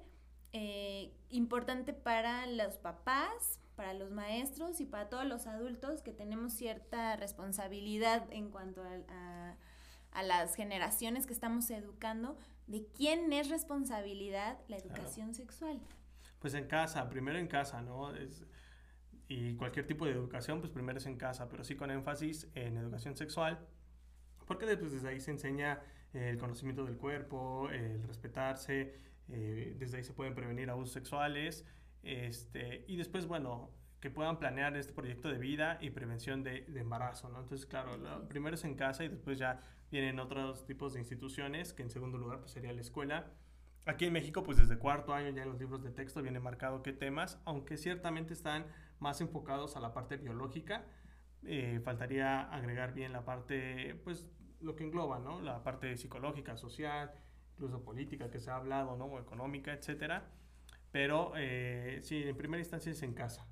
eh, 0.53 1.13
importante 1.31 1.93
para 1.93 2.49
los 2.49 2.79
papás, 2.79 3.61
para 3.77 3.95
los 3.95 4.11
maestros 4.11 4.81
y 4.81 4.87
para 4.87 5.09
todos 5.09 5.25
los 5.25 5.47
adultos 5.47 6.03
que 6.03 6.13
tenemos 6.13 6.53
cierta 6.53 7.15
responsabilidad 7.15 8.27
en 8.33 8.51
cuanto 8.51 8.83
a, 8.83 9.57
las 10.23 10.55
generaciones 10.55 11.27
que 11.27 11.33
estamos 11.33 11.71
educando, 11.71 12.39
de 12.67 12.87
quién 12.95 13.33
es 13.33 13.49
responsabilidad 13.49 14.59
la 14.69 14.77
educación 14.77 15.35
sexual. 15.35 15.81
Pues 16.39 16.55
en 16.55 16.67
casa, 16.67 17.09
primero 17.09 17.39
en 17.39 17.47
casa, 17.47 17.83
¿no? 17.83 18.15
Es, 18.15 18.45
y 19.29 19.55
cualquier 19.55 19.87
tipo 19.87 20.07
de 20.07 20.13
educación, 20.13 20.61
pues 20.61 20.73
primero 20.73 20.99
es 20.99 21.07
en 21.07 21.17
casa, 21.17 21.49
pero 21.49 21.65
sí 21.65 21.75
con 21.77 21.91
énfasis 21.91 22.49
en 22.55 22.77
educación 22.77 23.17
sexual, 23.17 23.67
porque 24.47 24.67
después 24.67 24.93
desde 24.93 25.09
ahí 25.09 25.21
se 25.21 25.33
enseña 25.33 25.81
el 26.13 26.39
conocimiento 26.39 26.85
del 26.85 26.97
cuerpo, 26.97 27.69
el 27.71 28.03
respetarse, 28.05 28.95
eh, 29.29 29.75
desde 29.79 29.99
ahí 29.99 30.05
se 30.05 30.13
pueden 30.13 30.35
prevenir 30.35 30.71
abusos 30.71 30.93
sexuales 30.93 31.65
este, 32.03 32.85
y 32.87 32.97
después, 32.97 33.27
bueno, 33.27 33.71
que 34.01 34.11
puedan 34.11 34.39
planear 34.39 34.77
este 34.77 34.93
proyecto 34.93 35.29
de 35.29 35.39
vida 35.39 35.79
y 35.81 35.91
prevención 35.91 36.45
de, 36.45 36.65
embarazo, 36.77 37.29
¿no? 37.29 37.41
Entonces, 37.41 37.67
claro, 37.67 38.29
primero 38.29 38.55
es 38.55 38.65
en 38.65 38.75
casa 38.75 39.03
y 39.03 39.09
después 39.09 39.39
ya 39.39 39.61
vienen 39.91 40.19
otros 40.19 40.67
tipos 40.67 40.95
de 40.95 41.01
instituciones, 41.01 41.73
que 41.73 41.83
en 41.83 41.91
segundo 41.91 42.19
lugar 42.19 42.41
pues 42.41 42.53
sería 42.53 42.73
la 42.73 42.81
escuela. 42.81 43.33
Aquí 43.85 44.07
en 44.07 44.13
México, 44.13 44.43
pues 44.43 44.59
desde 44.59 44.79
cuarto 44.79 45.15
año 45.15 45.31
ya 45.31 45.43
en 45.43 45.49
los 45.49 45.59
libros 45.59 45.83
de 45.83 45.91
texto 45.91 46.23
viene 46.23 46.41
marcado 46.41 46.83
qué 46.83 46.93
temas, 46.93 47.41
aunque 47.45 47.77
ciertamente 47.77 48.33
están 48.33 48.67
más 48.99 49.21
enfocados 49.21 49.77
a 49.77 49.81
la 49.81 49.93
parte 49.93 50.17
biológica, 50.17 50.85
eh, 51.45 51.81
faltaría 51.85 52.43
agregar 52.53 52.95
bien 52.95 53.13
la 53.13 53.25
parte, 53.25 53.95
pues 54.03 54.27
lo 54.61 54.75
que 54.75 54.85
engloba, 54.85 55.21
¿no? 55.21 55.41
La 55.41 55.63
parte 55.63 55.97
psicológica, 55.97 56.57
social, 56.57 57.13
incluso 57.53 57.85
política 57.85 58.31
que 58.31 58.41
se 58.41 58.51
ha 58.51 58.57
hablado, 58.57 58.97
¿no? 58.97 59.05
O 59.05 59.21
económica, 59.21 59.73
etcétera 59.73 60.33
pero 60.97 61.33
eh, 61.37 62.01
sí, 62.03 62.23
en 62.23 62.35
primera 62.39 62.59
instancia 62.59 62.91
es 62.91 63.03
en 63.03 63.13
casa. 63.13 63.47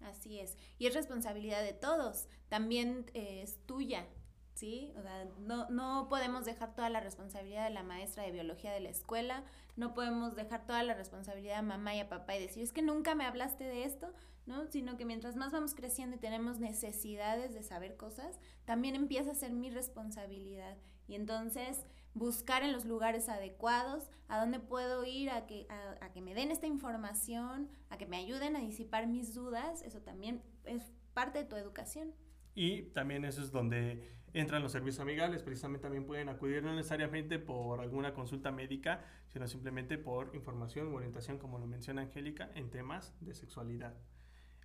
Así 0.00 0.40
es. 0.40 0.56
Y 0.78 0.86
es 0.86 0.94
responsabilidad 0.94 1.62
de 1.62 1.74
todos. 1.74 2.26
También 2.48 3.04
eh, 3.12 3.42
es 3.42 3.58
tuya, 3.66 4.06
¿sí? 4.56 4.92
O 4.96 5.02
sea, 5.02 5.26
no, 5.38 5.68
no 5.68 6.08
podemos 6.08 6.46
dejar 6.46 6.74
toda 6.74 6.88
la 6.88 7.00
responsabilidad 7.00 7.64
de 7.64 7.74
la 7.74 7.82
maestra 7.82 8.22
de 8.22 8.32
biología 8.32 8.72
de 8.72 8.80
la 8.80 8.88
escuela, 8.88 9.44
no 9.76 9.92
podemos 9.92 10.34
dejar 10.34 10.66
toda 10.66 10.82
la 10.82 10.94
responsabilidad 10.94 11.58
a 11.58 11.62
mamá 11.62 11.94
y 11.94 12.00
a 12.00 12.08
papá 12.08 12.34
y 12.34 12.40
decir, 12.40 12.62
es 12.62 12.72
que 12.72 12.80
nunca 12.80 13.14
me 13.14 13.26
hablaste 13.26 13.64
de 13.64 13.84
esto, 13.84 14.12
¿no? 14.46 14.66
Sino 14.68 14.96
que 14.96 15.04
mientras 15.04 15.36
más 15.36 15.52
vamos 15.52 15.74
creciendo 15.74 16.16
y 16.16 16.18
tenemos 16.18 16.58
necesidades 16.58 17.52
de 17.52 17.62
saber 17.62 17.98
cosas, 17.98 18.40
también 18.64 18.94
empieza 18.94 19.32
a 19.32 19.34
ser 19.34 19.52
mi 19.52 19.68
responsabilidad. 19.68 20.78
Y 21.06 21.16
entonces 21.16 21.84
buscar 22.14 22.62
en 22.62 22.72
los 22.72 22.86
lugares 22.86 23.28
adecuados, 23.28 24.10
a 24.28 24.40
dónde 24.40 24.58
puedo 24.58 25.04
ir 25.04 25.28
a 25.28 25.46
que, 25.46 25.66
a, 26.00 26.10
que 26.12 26.22
me 26.22 26.34
den 26.34 26.50
esta 26.50 26.66
información, 26.66 27.68
a 27.90 27.98
que 27.98 28.06
me 28.06 28.16
ayuden 28.16 28.56
a 28.56 28.60
disipar 28.60 29.06
mis 29.06 29.34
dudas, 29.34 29.82
eso 29.82 30.00
también 30.00 30.42
es 30.64 30.82
parte 31.12 31.40
de 31.40 31.44
tu 31.44 31.56
educación. 31.56 32.14
Y 32.54 32.84
también 32.94 33.26
eso 33.26 33.42
es 33.42 33.52
donde 33.52 34.15
entran 34.32 34.62
los 34.62 34.72
servicios 34.72 35.00
amigables, 35.00 35.42
precisamente 35.42 35.82
también 35.82 36.04
pueden 36.04 36.28
acudir 36.28 36.62
no 36.62 36.74
necesariamente 36.74 37.38
por 37.38 37.80
alguna 37.80 38.12
consulta 38.12 38.50
médica, 38.52 39.04
sino 39.28 39.46
simplemente 39.46 39.98
por 39.98 40.34
información 40.34 40.88
o 40.88 40.96
orientación, 40.96 41.38
como 41.38 41.58
lo 41.58 41.66
menciona 41.66 42.02
Angélica, 42.02 42.50
en 42.54 42.70
temas 42.70 43.14
de 43.20 43.34
sexualidad. 43.34 43.94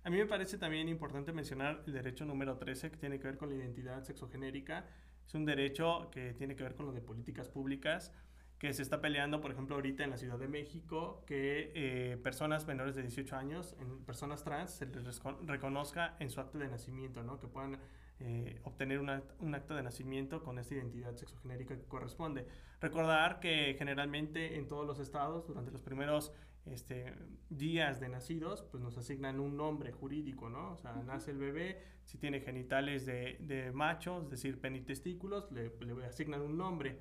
A 0.04 0.10
mí 0.10 0.16
me 0.16 0.26
parece 0.26 0.58
también 0.58 0.88
importante 0.88 1.32
mencionar 1.32 1.84
el 1.86 1.92
derecho 1.92 2.24
número 2.24 2.58
13, 2.58 2.90
que 2.90 2.96
tiene 2.96 3.18
que 3.18 3.28
ver 3.28 3.38
con 3.38 3.48
la 3.48 3.54
identidad 3.54 4.02
sexogenérica, 4.02 4.84
es 5.26 5.34
un 5.34 5.44
derecho 5.44 6.10
que 6.10 6.34
tiene 6.34 6.56
que 6.56 6.62
ver 6.62 6.74
con 6.74 6.86
lo 6.86 6.92
de 6.92 7.00
políticas 7.00 7.48
públicas, 7.48 8.12
que 8.58 8.72
se 8.72 8.82
está 8.82 9.00
peleando, 9.00 9.40
por 9.40 9.50
ejemplo, 9.50 9.74
ahorita 9.74 10.04
en 10.04 10.10
la 10.10 10.16
Ciudad 10.16 10.38
de 10.38 10.46
México, 10.46 11.24
que 11.26 11.72
eh, 11.74 12.16
personas 12.18 12.66
menores 12.66 12.94
de 12.94 13.02
18 13.02 13.34
años, 13.34 13.76
en 13.80 14.04
personas 14.04 14.44
trans, 14.44 14.70
se 14.70 14.86
les 14.86 15.20
reconozca 15.46 16.16
en 16.20 16.30
su 16.30 16.40
acto 16.40 16.58
de 16.58 16.68
nacimiento, 16.68 17.24
¿no? 17.24 17.40
Que 17.40 17.48
puedan 17.48 17.78
eh, 18.24 18.60
obtener 18.62 19.00
un 19.00 19.54
acto 19.54 19.74
de 19.74 19.82
nacimiento 19.82 20.42
con 20.44 20.58
esta 20.58 20.74
identidad 20.74 21.16
sexogenérica 21.16 21.76
que 21.76 21.84
corresponde. 21.84 22.46
Recordar 22.80 23.40
que 23.40 23.74
generalmente 23.76 24.58
en 24.58 24.68
todos 24.68 24.86
los 24.86 25.00
estados, 25.00 25.46
durante 25.46 25.72
los 25.72 25.80
primeros 25.82 26.32
este, 26.66 27.12
días 27.50 27.98
de 27.98 28.08
nacidos, 28.08 28.62
pues 28.70 28.80
nos 28.80 28.96
asignan 28.96 29.40
un 29.40 29.56
nombre 29.56 29.90
jurídico, 29.90 30.48
¿no? 30.48 30.72
O 30.72 30.76
sea, 30.76 30.92
nace 31.04 31.32
el 31.32 31.38
bebé, 31.38 31.82
si 32.04 32.16
tiene 32.16 32.40
genitales 32.40 33.06
de, 33.06 33.38
de 33.40 33.72
macho, 33.72 34.22
es 34.22 34.30
decir, 34.30 34.60
penitestículos, 34.60 35.50
le, 35.50 35.72
le 35.80 36.06
asignan 36.06 36.42
un 36.42 36.56
nombre. 36.56 37.00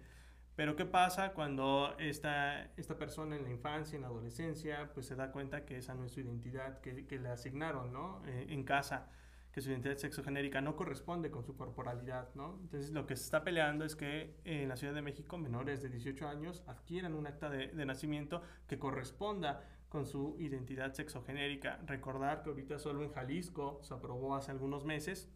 Pero 0.56 0.76
¿qué 0.76 0.86
pasa 0.86 1.34
cuando 1.34 1.96
esta, 2.00 2.72
esta 2.78 2.98
persona 2.98 3.36
en 3.36 3.44
la 3.44 3.52
infancia, 3.52 3.96
en 3.96 4.02
la 4.02 4.08
adolescencia, 4.08 4.92
pues 4.94 5.06
se 5.06 5.16
da 5.16 5.32
cuenta 5.32 5.66
que 5.66 5.78
esa 5.78 5.94
no 5.94 6.06
es 6.06 6.14
su 6.14 6.22
identidad 6.22 6.82
que, 6.82 7.06
que 7.06 7.20
le 7.20 7.30
asignaron, 7.30 7.94
¿no? 7.94 8.24
Eh, 8.26 8.48
en 8.50 8.64
casa 8.64 9.08
que 9.52 9.62
su 9.62 9.70
identidad 9.70 9.98
sexogenérica 9.98 10.62
no 10.62 10.76
corresponde 10.76 11.30
con 11.30 11.44
su 11.44 11.56
corporalidad, 11.56 12.34
¿no? 12.36 12.58
Entonces 12.62 12.92
lo 12.92 13.06
que 13.06 13.16
se 13.16 13.26
está 13.26 13.44
peleando 13.44 13.84
es 13.84 13.96
que 13.96 14.36
en 14.46 14.70
la 14.70 14.78
Ciudad 14.78 14.94
de 14.94 15.02
México 15.02 15.38
menores 15.38 15.82
de 15.82 15.90
18 15.90 16.28
años 16.28 16.64
adquieran 16.68 17.16
un 17.16 17.28
acta 17.28 17.50
de, 17.50 17.68
de 17.68 17.86
nacimiento 17.86 18.42
que 18.68 18.80
corresponda 18.80 19.68
con 19.90 20.06
su 20.06 20.38
identidad 20.40 20.94
sexogenérica. 20.94 21.82
Recordar 21.86 22.44
que 22.44 22.50
ahorita 22.50 22.80
solo 22.80 23.04
en 23.04 23.12
Jalisco 23.12 23.80
se 23.84 23.94
aprobó 23.94 24.36
hace 24.36 24.52
algunos 24.52 24.86
meses 24.86 25.30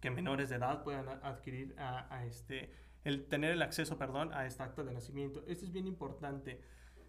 que 0.00 0.10
menores 0.10 0.48
de 0.48 0.56
edad 0.56 0.84
puedan 0.84 1.08
adquirir 1.08 1.74
a, 1.78 2.14
a 2.14 2.24
este, 2.26 2.72
el 3.02 3.26
tener 3.26 3.50
el 3.50 3.62
acceso, 3.62 3.98
perdón, 3.98 4.32
a 4.34 4.46
esta 4.46 4.64
acta 4.64 4.84
de 4.84 4.92
nacimiento. 4.92 5.42
Esto 5.48 5.64
es 5.64 5.72
bien 5.72 5.88
importante 5.88 6.60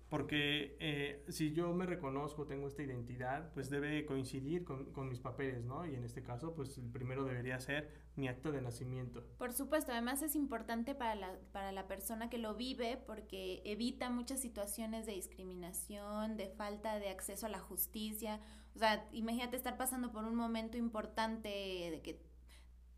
porque 0.09 0.77
eh, 0.79 1.25
si 1.27 1.51
yo 1.51 1.73
me 1.73 1.85
reconozco, 1.85 2.45
tengo 2.45 2.67
esta 2.67 2.81
identidad, 2.81 3.51
pues 3.53 3.69
debe 3.69 4.05
coincidir 4.05 4.63
con, 4.63 5.09
mis 5.09 5.19
papeles, 5.19 5.65
¿no? 5.65 5.85
Y 5.85 5.95
en 5.95 6.03
este 6.03 6.23
caso, 6.23 6.53
pues 6.53 6.77
el 6.77 6.89
primero 6.89 7.25
debería 7.25 7.59
ser 7.59 7.91
mi 8.15 8.27
acto 8.27 8.51
de 8.51 8.61
nacimiento. 8.61 9.25
Por 9.37 9.51
supuesto, 9.51 9.91
además 9.91 10.21
es 10.21 10.35
importante 10.35 10.95
para 10.95 11.15
la, 11.15 11.37
para 11.51 11.71
la 11.71 11.87
persona 11.87 12.29
que 12.29 12.37
lo 12.37 12.55
vive 12.55 12.97
porque 13.05 13.61
evita 13.65 14.09
muchas 14.09 14.39
situaciones 14.39 15.05
de 15.05 15.13
discriminación, 15.13 16.37
de 16.37 16.47
falta 16.47 16.99
de 16.99 17.09
acceso 17.09 17.45
a 17.45 17.49
la 17.49 17.59
justicia. 17.59 18.39
O 18.75 18.79
sea, 18.79 19.07
imagínate 19.11 19.57
estar 19.57 19.77
pasando 19.77 20.11
por 20.11 20.23
un 20.23 20.35
momento 20.35 20.77
importante 20.77 21.49
de 21.49 22.01
que 22.01 22.21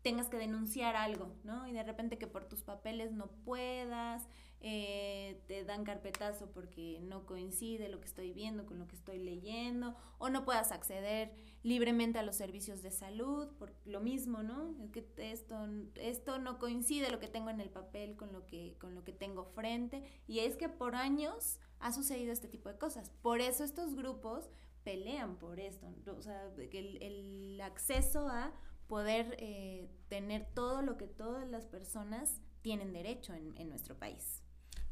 tengas 0.02 0.28
que 0.28 0.38
denunciar 0.38 0.96
algo, 0.96 1.34
¿no? 1.44 1.66
Y 1.66 1.72
de 1.72 1.82
repente 1.82 2.18
que 2.18 2.26
por 2.26 2.46
tus 2.46 2.62
papeles 2.62 3.12
no 3.12 3.26
puedas, 3.44 4.28
eh, 4.62 5.42
te 5.46 5.64
dan 5.64 5.84
carpetazo 5.84 6.50
porque 6.52 7.00
no 7.02 7.24
coincide 7.24 7.88
lo 7.88 7.98
que 8.00 8.06
estoy 8.06 8.32
viendo 8.32 8.66
con 8.66 8.78
lo 8.78 8.86
que 8.86 8.96
estoy 8.96 9.18
leyendo, 9.18 9.96
o 10.18 10.28
no 10.28 10.44
puedas 10.44 10.70
acceder 10.70 11.32
libremente 11.62 12.18
a 12.18 12.22
los 12.22 12.36
servicios 12.36 12.82
de 12.82 12.90
salud, 12.90 13.48
por 13.58 13.72
lo 13.84 14.00
mismo, 14.00 14.42
¿no? 14.42 14.74
Es 14.82 14.90
que 14.90 15.06
esto, 15.16 15.56
esto 15.94 16.38
no 16.38 16.58
coincide 16.58 17.10
lo 17.10 17.20
que 17.20 17.28
tengo 17.28 17.50
en 17.50 17.60
el 17.60 17.70
papel 17.70 18.16
con 18.16 18.32
lo 18.32 18.46
que, 18.46 18.76
con 18.78 18.94
lo 18.94 19.02
que 19.04 19.12
tengo 19.12 19.44
frente, 19.44 20.02
y 20.26 20.40
es 20.40 20.56
que 20.56 20.68
por 20.68 20.94
años 20.94 21.58
ha 21.78 21.92
sucedido 21.92 22.32
este 22.32 22.48
tipo 22.48 22.68
de 22.68 22.78
cosas. 22.78 23.10
Por 23.22 23.40
eso 23.40 23.64
estos 23.64 23.94
grupos 23.94 24.50
pelean 24.84 25.36
por 25.36 25.58
esto, 25.60 25.86
o 26.16 26.22
sea, 26.22 26.50
el, 26.58 27.02
el 27.02 27.60
acceso 27.60 28.28
a 28.28 28.52
poder 28.88 29.36
eh, 29.38 29.88
tener 30.08 30.46
todo 30.52 30.82
lo 30.82 30.96
que 30.96 31.06
todas 31.06 31.48
las 31.48 31.66
personas 31.66 32.40
tienen 32.60 32.92
derecho 32.92 33.32
en, 33.34 33.56
en 33.56 33.68
nuestro 33.68 33.96
país. 33.98 34.42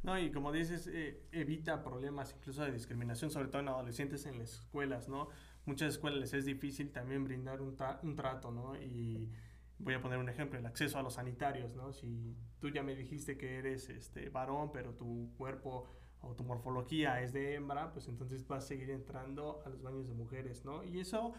No, 0.03 0.19
y 0.19 0.31
como 0.31 0.53
dices, 0.53 0.89
eh, 0.93 1.23
evita 1.33 1.83
problemas 1.83 2.35
incluso 2.37 2.63
de 2.63 2.73
discriminación, 2.73 3.31
sobre 3.31 3.49
todo 3.49 3.61
en 3.61 3.69
adolescentes 3.69 4.27
en 4.27 4.39
las 4.39 4.53
escuelas, 4.55 5.09
¿no? 5.09 5.29
Muchas 5.67 5.95
escuelas 5.95 6.21
les 6.21 6.33
es 6.35 6.45
difícil 6.45 6.93
también 6.93 7.25
brindar 7.25 7.61
un, 7.61 7.77
un 8.03 8.17
trato, 8.17 8.51
¿no? 8.51 8.77
Y 8.77 9.31
voy 9.79 9.95
a 9.95 10.01
poner 10.01 10.19
un 10.19 10.29
ejemplo, 10.29 10.59
el 10.59 10.67
acceso 10.67 10.99
a 10.99 11.03
los 11.03 11.15
sanitarios, 11.15 11.75
¿no? 11.75 11.93
Si 11.93 12.37
tú 12.61 12.69
ya 12.71 12.83
me 12.83 12.95
dijiste 12.95 13.37
que 13.37 13.59
eres 13.59 13.89
este 13.91 14.29
varón, 14.31 14.71
pero 14.73 14.95
tu 14.95 15.33
cuerpo 15.37 15.89
o 16.23 16.35
tu 16.35 16.45
morfología 16.45 17.23
es 17.23 17.33
de 17.33 17.55
hembra, 17.55 17.93
pues 17.93 18.09
entonces 18.09 18.47
vas 18.47 18.65
a 18.65 18.67
seguir 18.69 18.91
entrando 18.91 19.63
a 19.65 19.69
los 19.69 19.83
baños 19.83 20.09
de 20.09 20.15
mujeres, 20.15 20.65
¿no? 20.65 20.83
Y 20.85 21.01
eso, 21.01 21.33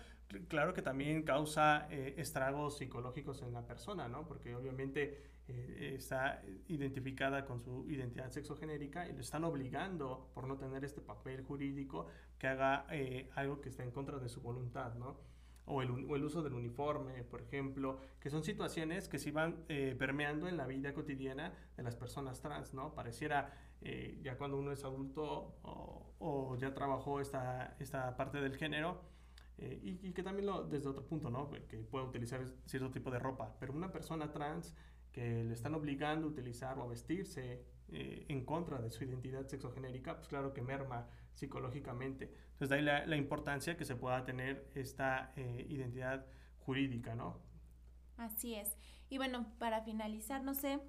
claro 0.47 0.73
que 0.73 0.81
también 0.81 1.23
causa 1.23 1.87
eh, 1.89 2.15
estragos 2.17 2.77
psicológicos 2.77 3.41
en 3.41 3.53
la 3.53 3.65
persona, 3.65 4.07
¿no? 4.07 4.25
Porque 4.27 4.55
obviamente 4.55 5.21
eh, 5.47 5.95
está 5.95 6.41
identificada 6.67 7.45
con 7.45 7.59
su 7.59 7.89
identidad 7.89 8.29
sexogenérica 8.29 9.07
y 9.07 9.13
lo 9.13 9.21
están 9.21 9.43
obligando, 9.43 10.29
por 10.33 10.47
no 10.47 10.57
tener 10.57 10.85
este 10.85 11.01
papel 11.01 11.43
jurídico, 11.43 12.07
que 12.37 12.47
haga 12.47 12.85
eh, 12.91 13.29
algo 13.35 13.59
que 13.59 13.69
esté 13.69 13.83
en 13.83 13.91
contra 13.91 14.19
de 14.19 14.29
su 14.29 14.41
voluntad, 14.41 14.93
¿no? 14.95 15.17
O 15.71 15.81
el, 15.81 15.91
o 15.91 16.25
uso 16.25 16.41
del 16.41 16.53
uniforme, 16.53 17.23
por 17.23 17.41
ejemplo, 17.41 17.99
que 18.19 18.29
son 18.29 18.43
situaciones 18.43 19.07
que 19.07 19.19
se 19.19 19.31
van 19.31 19.65
permeando 19.67 20.47
en 20.47 20.57
la 20.57 20.65
vida 20.65 20.93
cotidiana 20.93 21.53
de 21.77 21.83
las 21.83 21.95
personas 21.95 22.41
trans, 22.41 22.73
¿no? 22.73 22.95
Pareciera 22.95 23.53
eh, 23.81 24.19
ya 24.21 24.37
cuando 24.37 24.57
uno 24.57 24.71
es 24.73 24.83
adulto 24.83 25.55
o, 25.63 26.57
ya 26.57 26.73
trabajó 26.73 27.21
esta, 27.21 27.75
esta 27.79 28.15
parte 28.17 28.41
del 28.41 28.57
género, 28.57 29.01
eh, 29.57 29.79
y, 29.81 30.11
que 30.11 30.23
también 30.23 30.45
lo, 30.47 30.63
desde 30.63 30.89
otro 30.89 31.05
punto, 31.05 31.29
¿no? 31.29 31.49
Que 31.49 31.77
puede 31.77 32.05
utilizar 32.05 32.45
cierto 32.65 32.91
tipo 32.91 33.11
de 33.11 33.19
ropa, 33.19 33.55
pero 33.59 33.73
una 33.73 33.91
persona 33.91 34.31
trans 34.31 34.75
que 35.11 35.43
le 35.43 35.53
están 35.53 35.73
obligando 35.75 36.27
a 36.27 36.29
utilizar 36.29 36.77
o 36.77 36.83
a 36.83 36.87
vestirse 36.87 37.63
eh, 37.91 38.25
en 38.29 38.45
contra 38.45 38.79
de 38.79 38.89
su 38.89 39.03
identidad 39.03 39.47
sexogenérica, 39.47 40.15
pues 40.15 40.27
claro 40.27 40.53
que 40.53 40.61
merma 40.61 41.07
psicológicamente. 41.33 42.33
Entonces 42.53 42.69
de 42.69 42.75
ahí 42.75 42.81
la, 42.81 43.15
importancia 43.15 43.77
que 43.77 43.85
se 43.85 43.95
pueda 43.95 44.23
tener 44.25 44.69
esta 44.75 45.33
identidad 45.35 46.25
jurídica, 46.59 47.15
¿no? 47.15 47.39
Así 48.17 48.55
es. 48.55 48.77
Y 49.09 49.17
bueno, 49.17 49.47
para 49.57 49.81
finalizar, 49.81 50.43
no 50.43 50.53
sé, 50.53 50.79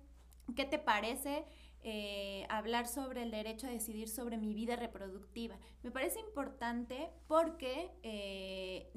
¿qué 0.57 0.65
te 0.65 0.79
parece 0.79 1.47
eh, 1.83 2.45
hablar 2.51 2.87
sobre 2.87 3.23
el 3.23 3.31
derecho 3.31 3.67
a 3.67 3.71
decidir 3.71 4.11
sobre 4.11 4.37
mi 4.37 4.53
vida 4.53 4.77
reproductiva. 4.77 5.57
Me 5.83 5.91
parece 5.91 6.21
importante 6.21 7.09
porque 7.27 7.91
eh, 8.03 8.93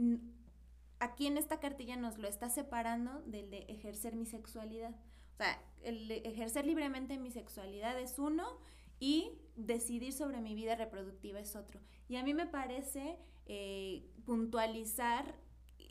aquí 0.99 1.27
en 1.27 1.37
esta 1.37 1.61
cartilla 1.61 1.95
nos 1.95 2.17
lo 2.17 2.27
está 2.27 2.49
separando 2.49 3.21
del 3.21 3.49
de 3.49 3.59
ejercer 3.69 4.17
mi 4.17 4.25
sexualidad. 4.25 4.93
O 5.33 5.35
sea, 5.37 5.61
el 5.81 6.09
ejercer 6.11 6.65
libremente 6.65 7.17
mi 7.17 7.31
sexualidad 7.31 7.99
es 7.99 8.19
uno 8.19 8.59
y 8.99 9.37
decidir 9.55 10.13
sobre 10.13 10.41
mi 10.41 10.55
vida 10.55 10.75
reproductiva 10.75 11.39
es 11.39 11.55
otro. 11.55 11.79
Y 12.07 12.15
a 12.15 12.23
mí 12.23 12.33
me 12.33 12.47
parece 12.47 13.17
eh, 13.45 14.09
puntualizar, 14.25 15.35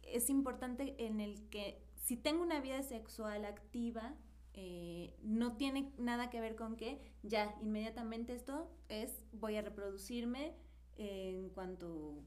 es 0.04 0.30
importante 0.30 0.94
en 0.98 1.20
el 1.20 1.48
que 1.50 1.82
si 1.96 2.16
tengo 2.16 2.42
una 2.42 2.60
vida 2.60 2.82
sexual 2.82 3.44
activa, 3.44 4.14
eh, 4.54 5.14
no 5.22 5.56
tiene 5.56 5.92
nada 5.98 6.28
que 6.30 6.40
ver 6.40 6.56
con 6.56 6.76
que 6.76 7.00
ya 7.22 7.54
inmediatamente 7.62 8.34
esto 8.34 8.70
es 8.88 9.22
voy 9.32 9.56
a 9.56 9.62
reproducirme 9.62 10.54
en 10.96 11.48
cuanto 11.50 12.22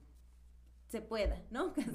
se 0.88 1.02
pueda, 1.02 1.42
¿no? 1.52 1.74
Casi, 1.74 1.92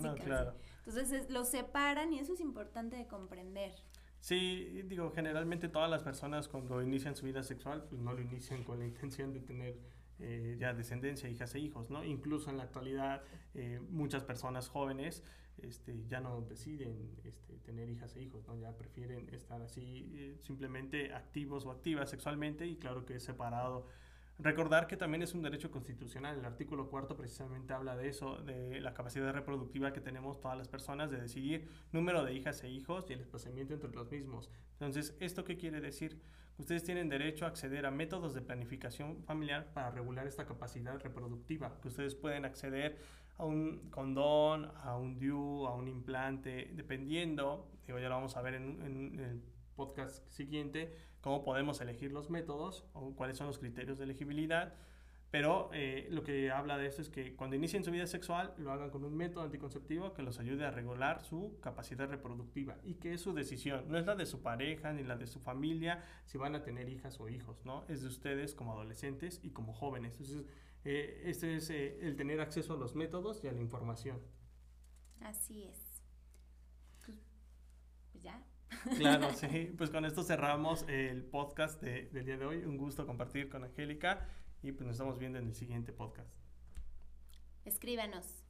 Entonces 0.86 1.30
lo 1.30 1.44
separan 1.44 2.12
y 2.12 2.18
eso 2.18 2.34
es 2.34 2.40
importante 2.40 2.96
de 2.96 3.06
comprender. 3.06 3.74
Sí, 4.20 4.82
digo, 4.84 5.10
generalmente 5.12 5.68
todas 5.68 5.90
las 5.90 6.02
personas 6.02 6.46
cuando 6.46 6.82
inician 6.82 7.16
su 7.16 7.26
vida 7.26 7.42
sexual, 7.42 7.84
pues 7.88 8.00
no 8.00 8.12
lo 8.12 8.20
inician 8.20 8.62
con 8.64 8.78
la 8.78 8.86
intención 8.86 9.32
de 9.32 9.40
tener 9.40 9.78
eh, 10.18 10.56
ya 10.60 10.74
descendencia, 10.74 11.28
hijas 11.28 11.54
e 11.54 11.60
hijos, 11.60 11.90
¿no? 11.90 12.04
Incluso 12.04 12.50
en 12.50 12.58
la 12.58 12.64
actualidad, 12.64 13.22
eh, 13.54 13.80
muchas 13.88 14.22
personas 14.22 14.68
jóvenes 14.68 15.24
este, 15.62 16.04
ya 16.08 16.20
no 16.20 16.42
deciden 16.42 17.16
este, 17.24 17.54
tener 17.58 17.88
hijas 17.90 18.16
e 18.16 18.22
hijos, 18.22 18.46
¿no? 18.46 18.58
ya 18.58 18.76
prefieren 18.76 19.28
estar 19.32 19.60
así 19.62 20.10
eh, 20.14 20.36
simplemente 20.40 21.12
activos 21.12 21.66
o 21.66 21.70
activas 21.70 22.10
sexualmente 22.10 22.66
y 22.66 22.76
claro 22.76 23.04
que 23.04 23.16
es 23.16 23.22
separado. 23.22 23.86
Recordar 24.42 24.86
que 24.86 24.96
también 24.96 25.22
es 25.22 25.34
un 25.34 25.42
derecho 25.42 25.70
constitucional, 25.70 26.38
el 26.38 26.44
artículo 26.46 26.88
cuarto 26.88 27.14
precisamente 27.14 27.74
habla 27.74 27.94
de 27.94 28.08
eso, 28.08 28.38
de 28.38 28.80
la 28.80 28.94
capacidad 28.94 29.32
reproductiva 29.34 29.92
que 29.92 30.00
tenemos 30.00 30.40
todas 30.40 30.56
las 30.56 30.66
personas 30.66 31.10
de 31.10 31.20
decidir 31.20 31.68
número 31.92 32.24
de 32.24 32.32
hijas 32.32 32.64
e 32.64 32.70
hijos 32.70 33.04
y 33.08 33.12
el 33.12 33.18
desplazamiento 33.18 33.74
entre 33.74 33.90
los 33.90 34.10
mismos. 34.10 34.48
Entonces, 34.72 35.14
¿esto 35.20 35.44
qué 35.44 35.58
quiere 35.58 35.82
decir? 35.82 36.22
Ustedes 36.56 36.84
tienen 36.84 37.10
derecho 37.10 37.44
a 37.44 37.48
acceder 37.48 37.84
a 37.84 37.90
métodos 37.90 38.32
de 38.32 38.40
planificación 38.40 39.22
familiar 39.24 39.72
para 39.74 39.90
regular 39.90 40.26
esta 40.26 40.46
capacidad 40.46 40.98
reproductiva, 40.98 41.78
que 41.80 41.88
ustedes 41.88 42.14
pueden 42.14 42.46
acceder 42.46 42.98
a 43.36 43.44
un 43.44 43.90
condón, 43.90 44.70
a 44.82 44.96
un 44.96 45.18
DIU, 45.18 45.66
a 45.66 45.74
un 45.74 45.88
implante, 45.88 46.70
dependiendo, 46.74 47.70
digo, 47.86 47.98
ya 47.98 48.08
lo 48.08 48.14
vamos 48.14 48.36
a 48.36 48.42
ver 48.42 48.54
en, 48.54 48.82
en, 48.82 49.20
el 49.20 49.42
podcast 49.74 50.26
siguiente, 50.28 50.94
cómo 51.20 51.42
podemos 51.44 51.80
elegir 51.80 52.12
los 52.12 52.30
métodos 52.30 52.84
o 52.92 53.14
cuáles 53.14 53.36
son 53.36 53.46
los 53.46 53.58
criterios 53.58 53.98
de 53.98 54.04
elegibilidad. 54.04 54.74
Pero 55.30 55.70
eh, 55.72 56.08
lo 56.10 56.24
que 56.24 56.50
habla 56.50 56.76
de 56.76 56.86
esto 56.86 57.02
es 57.02 57.08
que 57.08 57.36
cuando 57.36 57.54
inicien 57.54 57.84
su 57.84 57.92
vida 57.92 58.06
sexual 58.08 58.52
lo 58.58 58.72
hagan 58.72 58.90
con 58.90 59.04
un 59.04 59.16
método 59.16 59.44
anticonceptivo 59.44 60.12
que 60.12 60.22
los 60.22 60.40
ayude 60.40 60.66
a 60.66 60.72
regular 60.72 61.22
su 61.22 61.56
capacidad 61.60 62.08
reproductiva 62.08 62.78
y 62.82 62.94
que 62.94 63.14
es 63.14 63.20
su 63.20 63.32
decisión, 63.32 63.84
no 63.88 63.96
es 63.96 64.06
la 64.06 64.16
de 64.16 64.26
su 64.26 64.42
pareja 64.42 64.92
ni 64.92 65.04
la 65.04 65.16
de 65.16 65.28
su 65.28 65.38
familia 65.38 66.02
si 66.26 66.36
van 66.36 66.56
a 66.56 66.64
tener 66.64 66.88
hijas 66.88 67.20
o 67.20 67.28
hijos, 67.28 67.64
¿no? 67.64 67.84
Es 67.86 68.02
de 68.02 68.08
ustedes 68.08 68.54
como 68.54 68.72
adolescentes 68.72 69.40
y 69.44 69.50
como 69.50 69.72
jóvenes. 69.72 70.14
Entonces, 70.14 70.46
eh, 70.84 71.22
este 71.26 71.54
es 71.54 71.70
eh, 71.70 72.00
el 72.02 72.16
tener 72.16 72.40
acceso 72.40 72.74
a 72.74 72.76
los 72.76 72.96
métodos 72.96 73.44
y 73.44 73.46
a 73.46 73.52
la 73.52 73.60
información. 73.60 74.20
Así 75.20 75.62
es. 75.62 76.02
Pues, 77.04 77.18
pues 78.10 78.24
ya. 78.24 78.42
Claro, 78.96 79.32
sí. 79.34 79.72
Pues 79.76 79.90
con 79.90 80.04
esto 80.04 80.22
cerramos 80.22 80.84
el 80.88 81.22
podcast 81.24 81.82
de, 81.82 82.08
del 82.12 82.24
día 82.24 82.36
de 82.36 82.46
hoy. 82.46 82.64
Un 82.64 82.76
gusto 82.76 83.06
compartir 83.06 83.48
con 83.48 83.64
Angélica 83.64 84.28
y 84.62 84.72
pues 84.72 84.86
nos 84.86 84.94
estamos 84.94 85.18
viendo 85.18 85.38
en 85.38 85.48
el 85.48 85.54
siguiente 85.54 85.92
podcast. 85.92 86.30
Escríbanos. 87.64 88.44